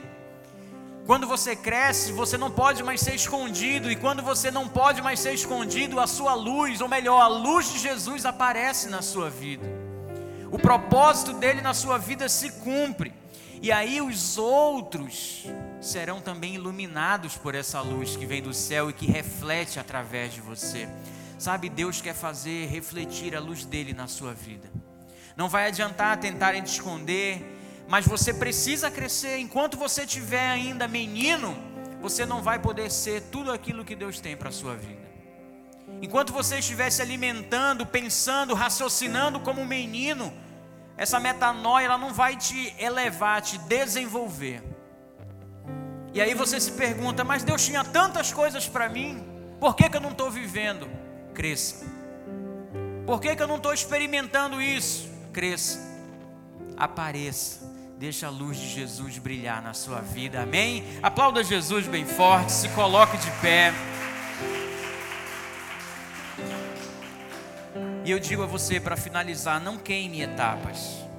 Quando 1.06 1.26
você 1.26 1.56
cresce, 1.56 2.12
você 2.12 2.36
não 2.36 2.50
pode 2.50 2.82
mais 2.82 3.00
ser 3.00 3.14
escondido, 3.14 3.90
e 3.90 3.96
quando 3.96 4.22
você 4.22 4.50
não 4.50 4.68
pode 4.68 5.02
mais 5.02 5.18
ser 5.18 5.32
escondido, 5.32 5.98
a 5.98 6.06
sua 6.06 6.34
luz, 6.34 6.80
ou 6.80 6.88
melhor, 6.88 7.20
a 7.20 7.26
luz 7.28 7.72
de 7.72 7.78
Jesus 7.78 8.24
aparece 8.24 8.88
na 8.88 9.02
sua 9.02 9.28
vida 9.28 9.90
o 10.50 10.58
propósito 10.58 11.32
dele 11.32 11.60
na 11.60 11.72
sua 11.72 11.96
vida 11.96 12.28
se 12.28 12.50
cumpre. 12.50 13.12
E 13.62 13.70
aí 13.70 14.00
os 14.00 14.36
outros 14.36 15.44
serão 15.80 16.20
também 16.20 16.54
iluminados 16.54 17.36
por 17.36 17.54
essa 17.54 17.80
luz 17.80 18.16
que 18.16 18.26
vem 18.26 18.42
do 18.42 18.52
céu 18.52 18.90
e 18.90 18.92
que 18.92 19.06
reflete 19.06 19.80
através 19.80 20.32
de 20.32 20.40
você. 20.40 20.88
Sabe, 21.38 21.70
Deus 21.70 22.02
quer 22.02 22.14
fazer 22.14 22.66
refletir 22.66 23.34
a 23.34 23.40
luz 23.40 23.64
dele 23.64 23.94
na 23.94 24.06
sua 24.06 24.34
vida. 24.34 24.70
Não 25.36 25.48
vai 25.48 25.68
adiantar 25.68 26.18
tentarem 26.18 26.62
te 26.62 26.72
esconder, 26.72 27.84
mas 27.88 28.06
você 28.06 28.34
precisa 28.34 28.90
crescer. 28.90 29.38
Enquanto 29.38 29.78
você 29.78 30.02
estiver 30.02 30.50
ainda 30.50 30.86
menino, 30.86 31.56
você 32.00 32.26
não 32.26 32.42
vai 32.42 32.58
poder 32.58 32.90
ser 32.90 33.22
tudo 33.32 33.50
aquilo 33.50 33.84
que 33.84 33.96
Deus 33.96 34.20
tem 34.20 34.36
para 34.36 34.50
a 34.50 34.52
sua 34.52 34.76
vida. 34.76 35.08
Enquanto 36.02 36.32
você 36.32 36.58
estiver 36.58 36.90
se 36.90 37.00
alimentando, 37.00 37.86
pensando, 37.86 38.54
raciocinando 38.54 39.40
como 39.40 39.62
um 39.62 39.66
menino, 39.66 40.32
essa 40.96 41.18
metanoia 41.18 41.86
ela 41.86 41.98
não 41.98 42.12
vai 42.12 42.36
te 42.36 42.74
elevar, 42.78 43.40
te 43.40 43.56
desenvolver. 43.58 44.62
E 46.12 46.20
aí 46.20 46.34
você 46.34 46.60
se 46.60 46.72
pergunta, 46.72 47.22
mas 47.22 47.42
Deus 47.42 47.64
tinha 47.64 47.84
tantas 47.84 48.32
coisas 48.32 48.68
para 48.68 48.88
mim, 48.88 49.24
por 49.60 49.76
que, 49.76 49.88
que 49.88 49.96
eu 49.96 50.00
não 50.00 50.10
estou 50.10 50.30
vivendo? 50.30 50.88
Cresça. 51.34 51.86
Por 53.06 53.20
que, 53.20 53.36
que 53.36 53.42
eu 53.42 53.46
não 53.46 53.56
estou 53.56 53.72
experimentando 53.72 54.60
isso? 54.60 55.08
Cresça. 55.32 55.78
Apareça. 56.76 57.60
Deixa 57.98 58.26
a 58.26 58.30
luz 58.30 58.56
de 58.56 58.66
Jesus 58.66 59.18
brilhar 59.18 59.62
na 59.62 59.74
sua 59.74 60.00
vida, 60.00 60.40
amém? 60.40 60.84
Aplauda 61.02 61.44
Jesus 61.44 61.86
bem 61.86 62.06
forte, 62.06 62.50
se 62.50 62.68
coloque 62.70 63.18
de 63.18 63.30
pé. 63.42 63.74
E 68.04 68.10
eu 68.10 68.18
digo 68.18 68.42
a 68.42 68.46
você 68.46 68.80
para 68.80 68.96
finalizar: 68.96 69.60
não 69.60 69.76
queime 69.76 70.22
etapas. 70.22 71.09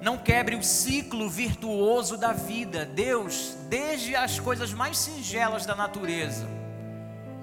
Não 0.00 0.18
quebre 0.18 0.54
o 0.54 0.62
ciclo 0.62 1.28
virtuoso 1.28 2.16
da 2.16 2.32
vida. 2.32 2.84
Deus, 2.84 3.56
desde 3.68 4.14
as 4.14 4.38
coisas 4.38 4.72
mais 4.72 4.98
singelas 4.98 5.64
da 5.64 5.74
natureza, 5.74 6.46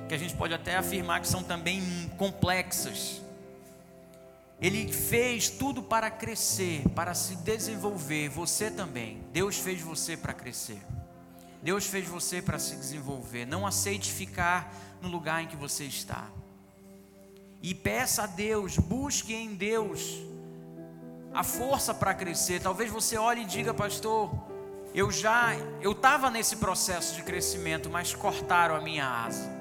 que 0.08 0.14
a 0.14 0.18
gente 0.18 0.36
pode 0.36 0.54
até 0.54 0.76
afirmar 0.76 1.22
que 1.22 1.28
são 1.28 1.43
também 1.43 1.82
complexas, 2.18 3.22
Ele 4.62 4.91
fez 4.91 5.49
tudo 5.49 5.84
para 5.84 6.10
crescer, 6.10 6.88
para 6.95 7.14
se 7.14 7.36
desenvolver. 7.38 8.30
Você 8.30 8.72
também. 8.72 9.22
Deus 9.34 9.58
fez 9.58 9.82
você 9.82 10.16
para 10.16 10.34
crescer. 10.34 10.82
Deus 11.62 11.86
fez 11.86 12.08
você 12.08 12.41
para 12.41 12.60
se 12.60 12.76
desenvolver. 12.76 13.45
Não 13.45 13.66
aceite 13.66 14.12
ficar 14.12 14.74
no 15.01 15.10
lugar 15.10 15.43
em 15.43 15.47
que 15.47 15.56
você 15.56 15.86
está 15.86 16.30
e 17.64 17.74
peça 17.74 18.24
a 18.24 18.28
Deus, 18.28 18.78
busque 18.78 19.34
em 19.34 19.56
Deus 19.56 20.20
a 21.34 21.44
força 21.44 21.94
para 21.94 22.14
crescer. 22.14 22.62
Talvez 22.62 22.92
você 22.92 23.18
olhe 23.18 23.42
e 23.42 23.46
diga, 23.46 23.74
pastor, 23.74 24.32
eu 24.94 25.12
já, 25.12 25.56
eu 25.82 25.94
estava 25.94 26.30
nesse 26.30 26.58
processo 26.58 27.16
de 27.16 27.24
crescimento, 27.24 27.90
mas 27.90 28.14
cortaram 28.14 28.76
a 28.76 28.82
minha 28.82 29.08
asa. 29.08 29.52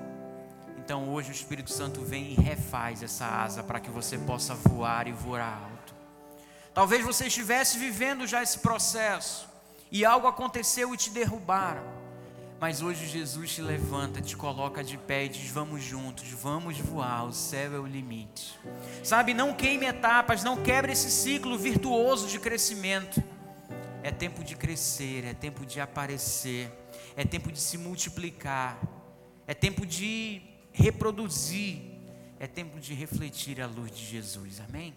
Então 0.76 1.08
hoje 1.08 1.30
o 1.30 1.32
Espírito 1.32 1.72
Santo 1.72 2.02
vem 2.02 2.32
e 2.32 2.34
refaz 2.34 3.02
essa 3.02 3.24
asa 3.24 3.62
para 3.62 3.80
que 3.80 3.90
você 3.90 4.18
possa 4.18 4.54
voar 4.54 5.06
e 5.06 5.12
voar 5.12 5.62
alto. 5.62 5.94
Talvez 6.74 7.04
você 7.04 7.26
estivesse 7.26 7.78
vivendo 7.78 8.26
já 8.26 8.42
esse 8.42 8.58
processo 8.58 9.48
e 9.90 10.04
algo 10.04 10.26
aconteceu 10.26 10.92
e 10.92 10.96
te 10.96 11.10
derrubaram. 11.10 12.01
Mas 12.62 12.80
hoje 12.80 13.08
Jesus 13.08 13.56
te 13.56 13.60
levanta, 13.60 14.22
te 14.22 14.36
coloca 14.36 14.84
de 14.84 14.96
pé 14.96 15.24
e 15.24 15.28
diz: 15.28 15.50
Vamos 15.50 15.82
juntos, 15.82 16.28
vamos 16.28 16.78
voar, 16.78 17.24
o 17.24 17.32
céu 17.32 17.74
é 17.74 17.78
o 17.80 17.84
limite. 17.84 18.56
Sabe, 19.02 19.34
não 19.34 19.52
queime 19.52 19.84
etapas, 19.84 20.44
não 20.44 20.62
quebre 20.62 20.92
esse 20.92 21.10
ciclo 21.10 21.58
virtuoso 21.58 22.28
de 22.28 22.38
crescimento. 22.38 23.20
É 24.00 24.12
tempo 24.12 24.44
de 24.44 24.54
crescer, 24.54 25.24
é 25.24 25.34
tempo 25.34 25.66
de 25.66 25.80
aparecer, 25.80 26.70
é 27.16 27.24
tempo 27.24 27.50
de 27.50 27.58
se 27.58 27.76
multiplicar, 27.76 28.80
é 29.44 29.54
tempo 29.54 29.84
de 29.84 30.40
reproduzir, 30.70 31.80
é 32.38 32.46
tempo 32.46 32.78
de 32.78 32.94
refletir 32.94 33.60
a 33.60 33.66
luz 33.66 33.90
de 33.90 34.06
Jesus. 34.06 34.60
Amém? 34.60 34.94